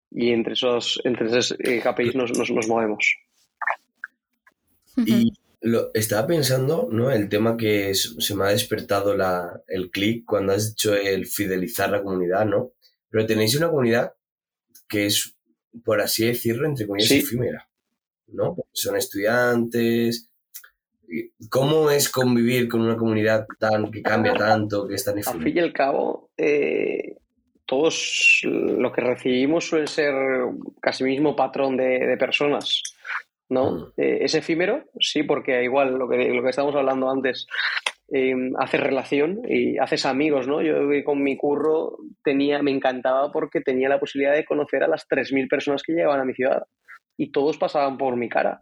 [0.09, 3.17] y entre esos, entre esos eh, KPIs nos, nos, nos movemos.
[4.95, 7.09] Y lo, estaba pensando, ¿no?
[7.11, 11.25] El tema que es- se me ha despertado la, el clic cuando has dicho el
[11.25, 12.71] fidelizar la comunidad, ¿no?
[13.09, 14.13] Pero tenéis una comunidad
[14.87, 15.35] que es,
[15.83, 17.19] por así decirlo, entre comillas, Sí.
[17.19, 17.67] efímera,
[18.27, 18.55] ¿no?
[18.71, 20.29] Son estudiantes.
[21.49, 25.33] ¿Cómo es convivir con una comunidad tan que cambia tanto, que es tan Al fin
[25.33, 25.65] y efímera?
[25.67, 27.15] al cabo, eh,
[27.65, 30.13] todos lo que recibimos suele ser
[30.81, 32.81] casi mismo patrón de, de personas.
[33.49, 33.71] ¿No?
[33.71, 33.93] Mm.
[33.97, 37.47] Eh, es efímero, sí, porque igual lo que, lo que estábamos hablando antes,
[38.13, 40.61] eh, haces relación y haces amigos, ¿no?
[40.61, 45.05] Yo con mi curro tenía, me encantaba porque tenía la posibilidad de conocer a las
[45.09, 46.63] 3.000 personas que llegaban a mi ciudad
[47.17, 48.61] y todos pasaban por mi cara.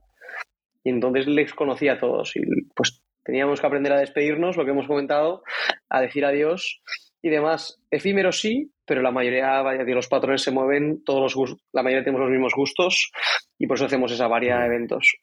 [0.83, 2.41] Y entonces les conocía a todos y
[2.75, 5.43] pues teníamos que aprender a despedirnos, lo que hemos comentado,
[5.89, 6.81] a decir adiós
[7.21, 7.79] y demás.
[7.91, 12.03] Efímero sí, pero la mayoría vaya, de los patrones se mueven, todos los la mayoría
[12.03, 13.11] tenemos los mismos gustos
[13.57, 15.17] y por eso hacemos esa variedad de eventos.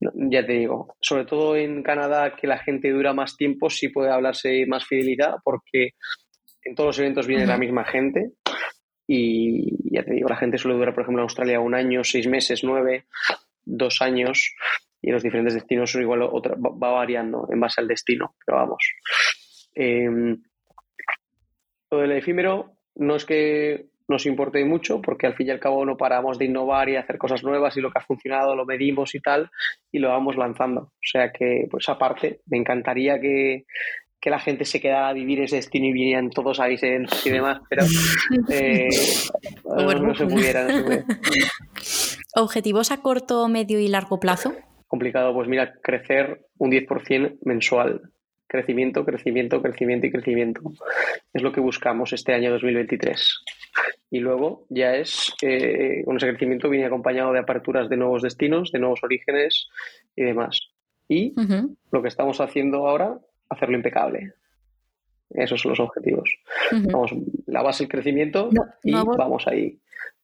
[0.00, 4.10] Ya te digo, sobre todo en Canadá, que la gente dura más tiempo, sí puede
[4.10, 5.90] hablarse más fidelidad, porque
[6.64, 7.60] en todos los eventos viene la Ujú.
[7.60, 8.32] misma gente.
[9.08, 12.26] Y ya te digo, la gente suele durar, por ejemplo, en Australia un año, seis
[12.26, 13.06] meses, nueve,
[13.64, 14.54] dos años.
[15.00, 18.58] Y los diferentes destinos son igual, otra, va va variando en base al destino, pero
[18.58, 18.82] vamos.
[19.76, 20.08] Eh,
[21.90, 25.84] lo del efímero no es que nos importe mucho, porque al fin y al cabo
[25.84, 29.14] no paramos de innovar y hacer cosas nuevas y lo que ha funcionado lo medimos
[29.14, 29.50] y tal,
[29.90, 30.82] y lo vamos lanzando.
[30.82, 33.64] O sea que, pues aparte, me encantaría que,
[34.20, 37.30] que la gente se quedara a vivir ese destino y vinieran todos a eventos y
[37.30, 37.84] demás, pero
[38.50, 38.88] eh,
[39.64, 41.04] no, no se pudiera, no se pudiera.
[42.36, 44.54] ¿Objetivos a corto, medio y largo plazo?
[44.88, 48.02] Complicado, pues mira, crecer un 10% mensual.
[48.48, 50.60] Crecimiento, crecimiento, crecimiento y crecimiento.
[51.32, 53.44] Es lo que buscamos este año 2023.
[54.10, 58.70] Y luego ya es, eh, con ese crecimiento viene acompañado de aperturas de nuevos destinos,
[58.70, 59.68] de nuevos orígenes
[60.14, 60.60] y demás.
[61.08, 61.34] Y
[61.90, 63.18] lo que estamos haciendo ahora,
[63.48, 64.32] hacerlo impecable.
[65.30, 66.30] Esos son los objetivos.
[66.72, 67.12] Vamos,
[67.46, 69.78] la base el crecimiento No, y vamos ahí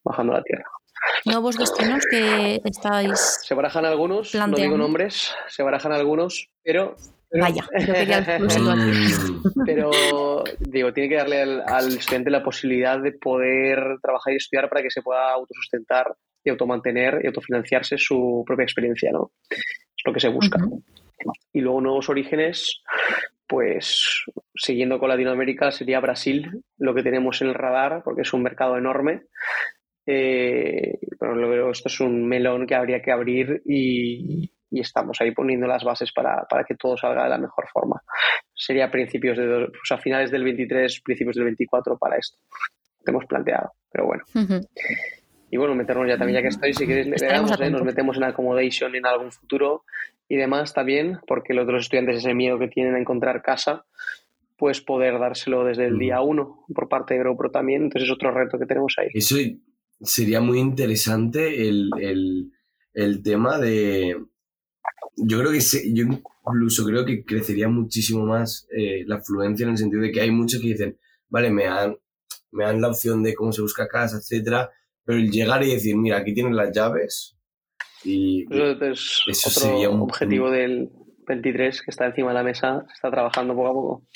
[0.05, 0.65] bajando la tierra.
[1.25, 3.41] nuevos destinos que estáis.
[3.43, 6.97] Se barajan algunos, no digo nombres, se barajan algunos, pero
[7.41, 9.91] Vaya, yo quería el Mm, Pero
[10.59, 14.83] digo, tiene que darle al, al estudiante la posibilidad de poder trabajar y estudiar para
[14.83, 16.15] que se pueda autosustentar
[16.45, 19.33] y automantener y autofinanciarse su propia experiencia, ¿no?
[19.49, 20.59] Es lo que se busca.
[21.53, 22.83] Y luego nuevos orígenes,
[23.47, 24.25] pues
[24.55, 28.77] siguiendo con Latinoamérica sería Brasil, lo que tenemos en el radar, porque es un mercado
[28.77, 29.23] enorme.
[30.05, 35.33] Eh, pero luego esto es un melón que habría que abrir y, y estamos ahí
[35.33, 38.03] poniendo las bases para, para que todo salga de la mejor forma.
[38.55, 42.39] Sería principios de, pues a finales del 23, principios del 24 para esto.
[43.05, 44.25] Lo hemos planteado, pero bueno.
[45.51, 47.71] Y bueno, meternos ya también, ya que estoy, si queréis, le Estaremos damos, ¿eh?
[47.71, 49.85] nos metemos en accommodation en algún futuro
[50.27, 53.85] y demás también, porque los otros estudiantes ese miedo que tienen a encontrar casa,
[54.57, 58.31] pues poder dárselo desde el día uno por parte de GrowPro también, entonces es otro
[58.31, 59.09] reto que tenemos ahí.
[59.13, 59.37] Eso
[60.01, 62.53] sería muy interesante el, el-
[62.95, 64.17] el tema de...
[65.17, 69.71] Yo creo que se- yo incluso creo que crecería muchísimo más eh, la fluencia en
[69.73, 70.99] el sentido de que hay muchos que dicen,
[71.29, 71.97] vale, me dan,
[72.51, 74.71] me dan la opción de cómo se busca casa, etcétera,
[75.05, 77.37] pero el llegar y decir, mira, aquí tienes las llaves
[78.05, 78.45] y...
[78.53, 80.91] Eso es Eso otro sería un- objetivo del
[81.27, 84.07] 23 que está encima de la mesa, se está trabajando poco a poco.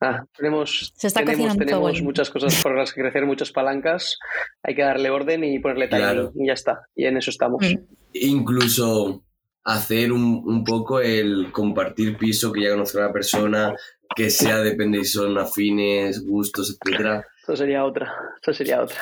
[0.00, 4.18] Ah, tenemos Se está tenemos, tenemos muchas cosas por las que crecer, muchas palancas,
[4.62, 6.32] hay que darle orden y ponerle timing Claro.
[6.34, 7.64] y ya está, y en eso estamos.
[7.64, 7.78] Mm.
[8.12, 9.24] incluso
[9.64, 13.74] hacer un, un poco el compartir piso, que ya conozca a la persona,
[14.14, 17.26] que sea, depende si son afines, gustos, etcétera.
[17.40, 19.00] Esto sería otra, esto sería otra.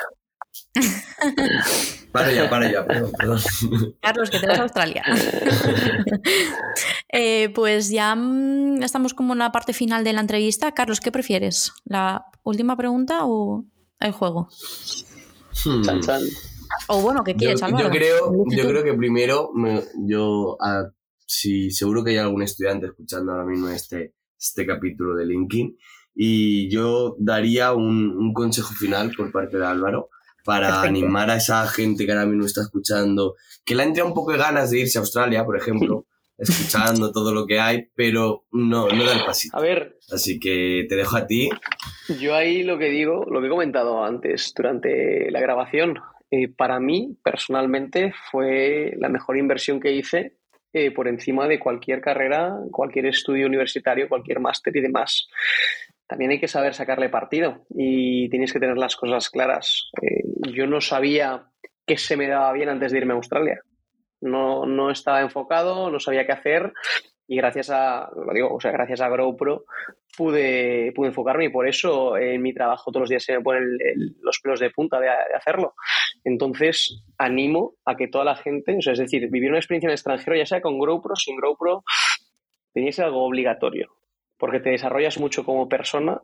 [2.11, 3.39] Para ya, para ya, perdón, perdón.
[3.99, 5.03] Carlos, que te vas a Australia.
[7.15, 10.71] Eh, pues ya mm, estamos como en la parte final de la entrevista.
[10.71, 11.71] Carlos, ¿qué prefieres?
[11.85, 13.65] ¿La última pregunta o
[13.99, 14.49] el juego?
[15.63, 15.83] Hmm.
[15.83, 16.21] Chan, chan.
[16.87, 17.89] O bueno, ¿qué Yo, quieres, yo Álvaro?
[17.91, 20.57] creo, yo creo que primero, me- yo,
[21.25, 25.77] sí, seguro que hay algún estudiante escuchando ahora mismo este, este capítulo de LinkedIn
[26.15, 30.09] y yo daría un, un consejo final por parte de Álvaro
[30.45, 30.87] para Perfecto.
[30.89, 34.37] animar a esa gente que ahora mismo está escuchando, que le entre un poco de
[34.37, 36.05] ganas de irse a Australia, por ejemplo,
[36.37, 39.57] escuchando todo lo que hay, pero no, no da el pasito.
[39.57, 41.49] A ver, Así que te dejo a ti.
[42.19, 45.99] yo ahí lo que digo, lo que he comentado antes durante la grabación,
[46.35, 50.37] eh, para mí personalmente fue la mejor inversión que hice
[50.73, 55.27] eh, por encima de cualquier carrera, cualquier estudio universitario, cualquier máster y demás.
[56.07, 59.91] También hay que saber sacarle partido y tienes que tener las cosas claras.
[60.01, 61.43] Eh, yo no sabía
[61.85, 63.61] qué se me daba bien antes de irme a Australia.
[64.19, 66.73] No, no estaba enfocado, no sabía qué hacer
[67.27, 69.65] y gracias a, lo digo, o sea, gracias a GrowPro
[70.17, 73.77] pude, pude enfocarme y por eso en mi trabajo todos los días se me ponen
[74.21, 75.73] los pelos de punta de, de hacerlo.
[76.23, 79.91] Entonces, animo a que toda la gente, o sea, es decir, vivir una experiencia en
[79.91, 81.83] el extranjero, ya sea con GrowPro, sin GrowPro,
[82.73, 83.95] ser algo obligatorio,
[84.37, 86.19] porque te desarrollas mucho como persona,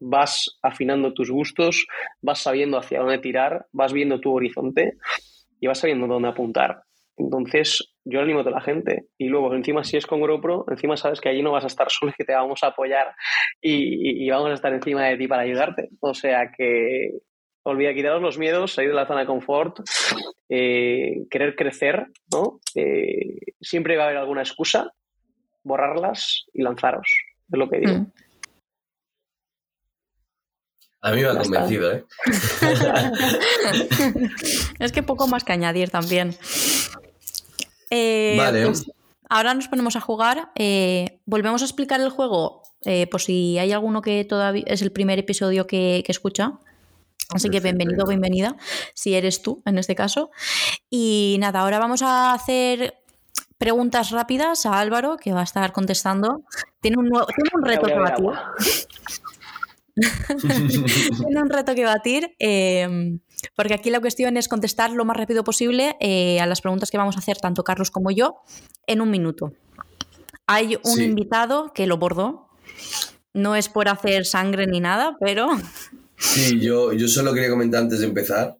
[0.00, 1.86] vas afinando tus gustos,
[2.20, 4.94] vas sabiendo hacia dónde tirar, vas viendo tu horizonte
[5.60, 6.82] y vas sabiendo dónde apuntar.
[7.16, 9.06] Entonces, yo animo a toda la gente.
[9.18, 11.86] Y luego, encima, si es con GoPro, encima sabes que allí no vas a estar
[11.90, 13.14] solo y que te vamos a apoyar
[13.60, 15.88] y, y- y vamos a estar encima de ti para ayudarte.
[16.00, 17.10] O sea que
[17.64, 19.78] olvida quitaros los miedos, salir de la zona de confort,
[20.48, 22.58] eh, querer crecer, ¿no?
[22.74, 24.90] Eh, siempre va a haber alguna excusa,
[25.62, 27.06] borrarlas y lanzaros.
[27.52, 27.92] Es lo que digo.
[27.94, 28.12] Mm.
[31.04, 32.04] A mí me ha convencido, ¿eh?
[34.78, 36.30] es que poco más que añadir también.
[37.94, 38.64] Eh, Vale.
[38.66, 38.90] pues
[39.28, 40.50] ahora nos ponemos a jugar.
[40.54, 44.92] Eh, volvemos a explicar el juego, eh, por si hay alguno que todavía es el
[44.92, 46.58] primer episodio que, que escucha.
[47.34, 48.56] Así que bienvenido, bienvenida,
[48.94, 50.30] si eres tú en este caso.
[50.90, 52.94] Y nada, ahora vamos a hacer
[53.58, 56.42] preguntas rápidas a Álvaro, que va a estar contestando.
[56.80, 58.26] Tiene un, nuevo- tiene un reto que batir.
[59.96, 63.18] Tiene un reto que batir, eh,
[63.56, 66.98] porque aquí la cuestión es contestar lo más rápido posible eh, a las preguntas que
[66.98, 68.36] vamos a hacer tanto Carlos como yo
[68.86, 69.52] en un minuto.
[70.46, 71.04] Hay un Sí.
[71.04, 72.48] invitado que lo bordó.
[73.34, 75.48] No es por hacer sangre ni nada, pero
[76.16, 78.56] Sí, yo, yo solo quería comentar antes de empezar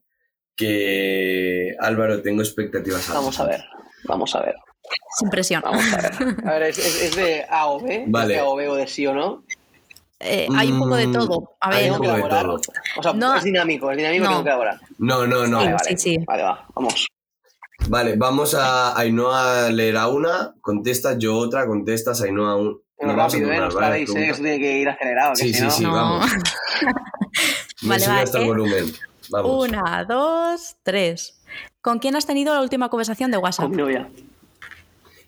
[0.56, 3.14] que Álvaro, tengo expectativas altas.
[3.16, 3.64] Vamos a ver,
[4.04, 4.54] vamos a ver,
[5.18, 5.62] sin presión.
[5.64, 6.36] vamos a ver.
[6.46, 8.34] A ver, es, es- es de A o B, Vale.
[8.34, 9.44] ¿Es de A o B o de sí o no.
[10.24, 11.56] Eh, hay un poco de Mm, todo.
[11.60, 12.60] A hay ver, un poco de todo.
[12.96, 13.34] O sea, No.
[13.34, 14.30] es dinámico, es dinámico, No.
[14.30, 14.80] tengo que elaborar.
[14.98, 15.60] No, no, no.
[15.60, 16.18] Sí, Vale, Vale, vale, sí.
[16.26, 17.06] vale, va, vamos.
[18.18, 22.80] vamos a Ainhoa a leer a una, contestas, yo otra, contestas, Ainhoa un...
[23.00, 23.58] Nos vamos a rápido, ¿eh?
[23.58, 23.98] No ¿vale?
[23.98, 24.02] ¿eh?
[24.04, 25.70] Esto tiene que ir acelerado, que Sí, si sí, no...
[25.72, 25.92] sí, No.
[25.92, 26.26] vamos.
[27.82, 28.92] Me Vale, sube va, hasta el volumen.
[29.30, 29.68] Vamos.
[29.68, 31.42] Una, dos, tres.
[31.80, 33.64] ¿Con quién has tenido la última conversación de WhatsApp?
[33.66, 34.08] Con mi novia.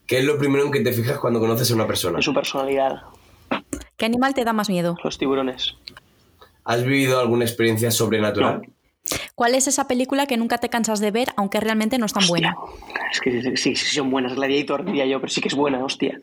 [0.07, 2.19] ¿Qué es lo primero en que te fijas cuando conoces a una persona?
[2.19, 3.03] En su personalidad.
[4.05, 4.99] ¿Qué animal te da más miedo?
[5.03, 5.77] Los tiburones.
[6.63, 8.61] ¿Has vivido alguna experiencia sobrenatural?
[8.61, 9.17] No.
[9.35, 12.27] ¿Cuál es esa película que nunca te cansas de ver, aunque realmente no es tan
[12.27, 12.55] buena?
[13.11, 14.35] Es que sí, sí son buenas.
[14.35, 16.21] Gladiator diría yo, pero sí que es buena, hostia.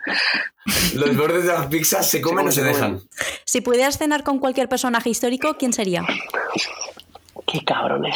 [0.94, 3.02] ¿Los bordes de las pizzas se comen o se dejan?
[3.46, 6.06] Si pudieras cenar con cualquier personaje histórico, ¿quién sería?
[7.48, 8.16] Qué cabrones.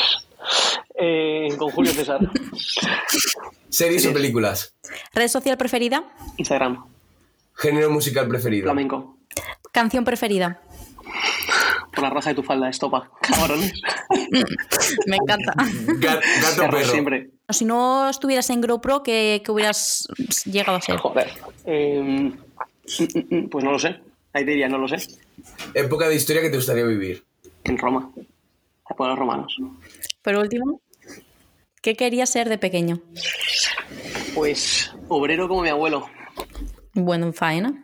[0.93, 2.20] Eh, con Julio César.
[3.70, 4.76] ¿Series o películas?
[5.16, 6.03] ¿Red social preferida?
[6.38, 6.86] Instagram.
[7.55, 8.66] ¿Género musical preferido?
[8.66, 9.16] Flamenco.
[9.76, 10.62] ¿Canción preferida?
[11.94, 13.12] Por la raja de tu falda, estopa.
[13.22, 13.74] Cabrones.
[15.06, 15.52] Me encanta.
[15.58, 16.92] Ga- ¿Gato Perro perro?
[16.92, 17.30] siempre.
[17.50, 20.08] Si no estuvieras en GoPro, ¿qué, qué hubieras
[20.46, 20.96] llegado a ser?
[20.96, 21.30] Joder.
[21.66, 22.26] Eh, mm,
[23.00, 24.00] mm, mm, pues no lo sé.
[24.32, 24.96] Ahí te diría, no lo sé.
[25.74, 27.26] ¿Época de historia que te gustaría vivir?
[27.66, 28.10] En Roma.
[28.96, 29.58] Por los romanos.
[30.22, 30.80] Por último,
[31.82, 33.02] ¿qué querías ser de pequeño?
[34.34, 36.08] Pues obrero como mi abuelo.
[36.94, 37.82] Bueno, en faena.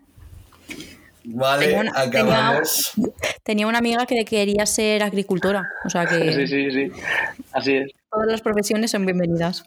[1.23, 2.91] Vale, Tenía una- acabamos.
[3.43, 5.63] Tenía una amiga que quería ser agricultora.
[5.85, 6.91] O sea que Sí, sí, sí.
[7.51, 7.91] Así es.
[8.11, 9.63] todas las profesiones son bienvenidas.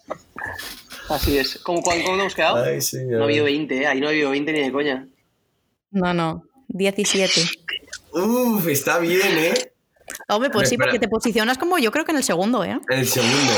[1.09, 1.59] Así es.
[1.59, 2.64] ¿Cómo, cuándo hemos quedado?
[2.64, 2.78] Ay.
[3.09, 3.86] No ha habido 20, ¿eh?
[3.86, 5.07] Ahí no ha habido 20 ni de coña.
[5.90, 6.44] No, no.
[6.68, 7.40] 17.
[8.12, 9.55] Uf, está bien, ¿eh?
[10.28, 12.78] Hombre, pues sí, porque te posicionas como yo creo que en el segundo, ¿eh?
[12.88, 13.52] El segundo.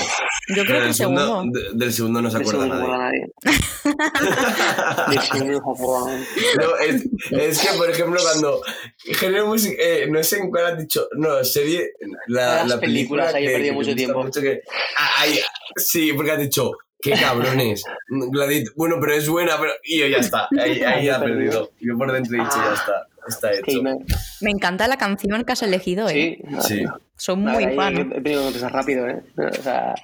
[0.55, 1.43] Yo creo que el segundo.
[1.47, 3.21] de- del segundo no se acuerda segundo nadie.
[3.43, 3.97] nadie.
[5.11, 6.27] De segundo no se acuerda nadie.
[6.57, 8.63] No, es, es que, por ejemplo, cuando.
[8.99, 9.77] Género musical.
[9.81, 11.09] eh, no sé en cuál has dicho.
[11.17, 11.93] No, serie.
[12.29, 14.23] La, Las la películas, película ahí he perdido mucho tiempo.
[14.23, 14.63] mucho que-
[14.99, 15.39] Ah, ahí,
[15.77, 16.73] sí, porque has dicho.
[17.01, 17.83] Qué cabrones.
[18.09, 19.73] Gladiator- Bueno, pero es buena, pero.
[19.85, 20.49] Y yo ya está.
[20.59, 21.71] Ahí, ahí Ahí ha perdido.
[21.81, 23.07] Yo por dentro he dicho, ya está.
[23.29, 23.65] Está hecho.
[23.67, 23.97] Sí, me-
[24.41, 26.39] Me encanta la canción que has elegido, ¿eh?
[26.63, 26.85] sí.
[26.85, 27.97] A muy fan.
[28.13, 29.23] He tenido que contestar rápido, ¿eh?
[29.59, 29.95] O sea,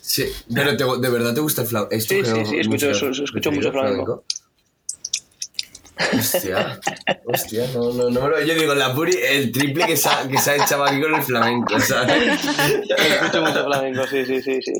[0.00, 1.94] Sí, pero te- de verdad te gusta el flamenco.
[2.00, 4.24] Sí, sí, sí, escucho eso, escucho mucho flamenco.
[6.16, 6.78] Hostia,
[7.26, 8.40] hostia, no, no, no me lo.
[8.40, 11.12] Yo digo, la puri, el triple que se ha, que se ha echado aquí con
[11.14, 12.40] el flamenco, ¿sabes?
[12.98, 14.72] escucho mucho flamenco, sí, sí, sí, sí.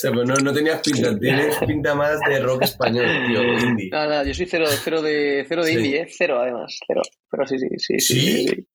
[0.00, 3.90] Sea, pues no, no tenías pinta, tienes pinta más de rock español, tío, indie.
[3.90, 5.76] Nada, nada, yo soy cero, cero de, cero de Sí.
[5.76, 6.08] indie, ¿eh?
[6.16, 7.02] Cero, además, cero.
[7.30, 8.00] Pero sí, sí, sí, sí.
[8.00, 8.20] ¿Sí?
[8.20, 8.66] sí, sí.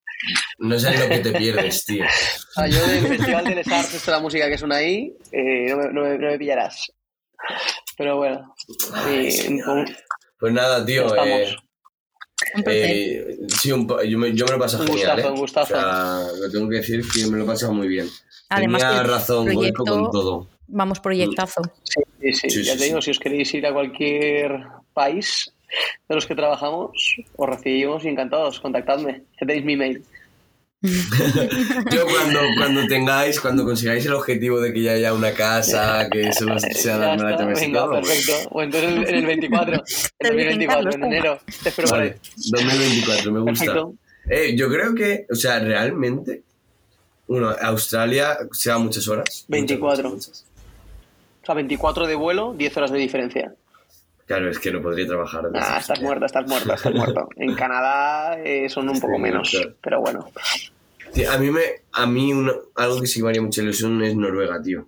[0.60, 2.06] No sabes lo que te pierdes, tío.
[2.54, 5.66] Sea, yo del Festival de Les Arts, esto de la música que suena ahí, eh,
[5.70, 6.92] no, me, no, me, no me pillarás.
[7.98, 8.54] Pero bueno,
[8.94, 9.60] Ay, eh,
[10.40, 11.56] Pues nada, tío, eh,
[12.56, 15.32] Un eh, sí, un pa- yo, me, yo me lo paso Un genial, gustazo, ¿eh?
[15.32, 15.74] un gustazo.
[15.74, 18.08] O sea, lo tengo que decir que me lo he pasado muy bien.
[18.50, 20.48] Además Tenía razón, proyecto- con todo.
[20.68, 21.62] Vamos, proyectazo.
[21.84, 23.06] sí, sí, sí, Sí, ya sí, te digo, sí.
[23.06, 25.52] si os queréis ir a cualquier país
[26.10, 26.92] de los que trabajamos,
[27.36, 30.04] os recibimos y encantados, contactadme, ya tenéis mi email.
[30.86, 36.32] Yo cuando, cuando tengáis, cuando consigáis el objetivo de que ya haya una casa, que
[36.34, 38.50] solo sea la venga, pues, perfecto.
[38.52, 39.82] O entonces en el, en el 24, en
[40.20, 41.90] Te el dicen, 2024, Carlos, en enero, te espero.
[41.90, 42.18] Vale,
[42.52, 43.66] 2024, me gusta.
[43.66, 43.94] Perfecto.
[44.30, 46.44] Eh, yo creo que, o sea, realmente,
[47.28, 49.46] uno, Australia se va muchas horas.
[49.48, 50.10] 24.
[50.10, 50.46] Muchas, muchas.
[51.42, 53.54] O sea, 24 de vuelo, 10 horas de diferencia.
[54.26, 55.46] Claro, es que no podría trabajar.
[55.46, 56.04] Ah, estás Australia.
[56.04, 57.30] muerto, estás muerto, estás muerto.
[57.38, 59.76] En Canadá eh, son un poco Sí, menos, claro.
[59.82, 60.28] pero bueno.
[61.14, 61.62] Tío, a mí, me,
[61.94, 64.88] a mí una- algo que sí que me haría mucha ilusión es Noruega, tío.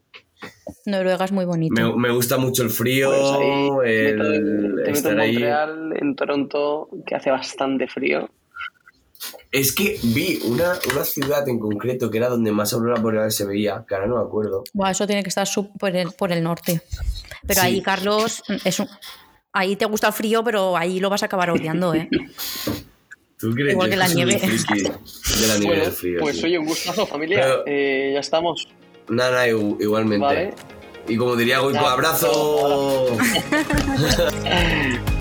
[0.85, 1.73] Noruega es muy bonito.
[1.73, 3.69] Me, me gusta mucho el frío, Pues ahí
[4.09, 5.33] el meto- te meto en estar ahí.
[5.33, 8.29] Montreal, en Toronto, que hace bastante frío.
[9.51, 13.45] Es que vi una, una ciudad en concreto que era donde más aurora boreal se
[13.45, 14.63] veía, que ahora no me acuerdo.
[14.73, 16.81] Buah, eso tiene que estar sub- por el, por el norte.
[17.47, 17.67] Pero Sí.
[17.67, 18.89] ahí, Carlos, es un-
[19.53, 22.09] ahí te gusta el frío, pero ahí lo vas a acabar odiando, ¿eh?
[23.39, 23.73] ¿Tú crees?
[23.73, 24.33] Igual que la nieve.
[24.33, 26.19] de la nieve Bueno, del frío.
[26.19, 26.45] pues tío.
[26.47, 27.39] oye, un gustazo, familia.
[27.41, 28.67] Pero- Eh, ya estamos.
[29.09, 30.25] Nada, igu- igualmente.
[30.25, 30.53] Vale.
[31.07, 33.15] Y como diría Goico, abrazo.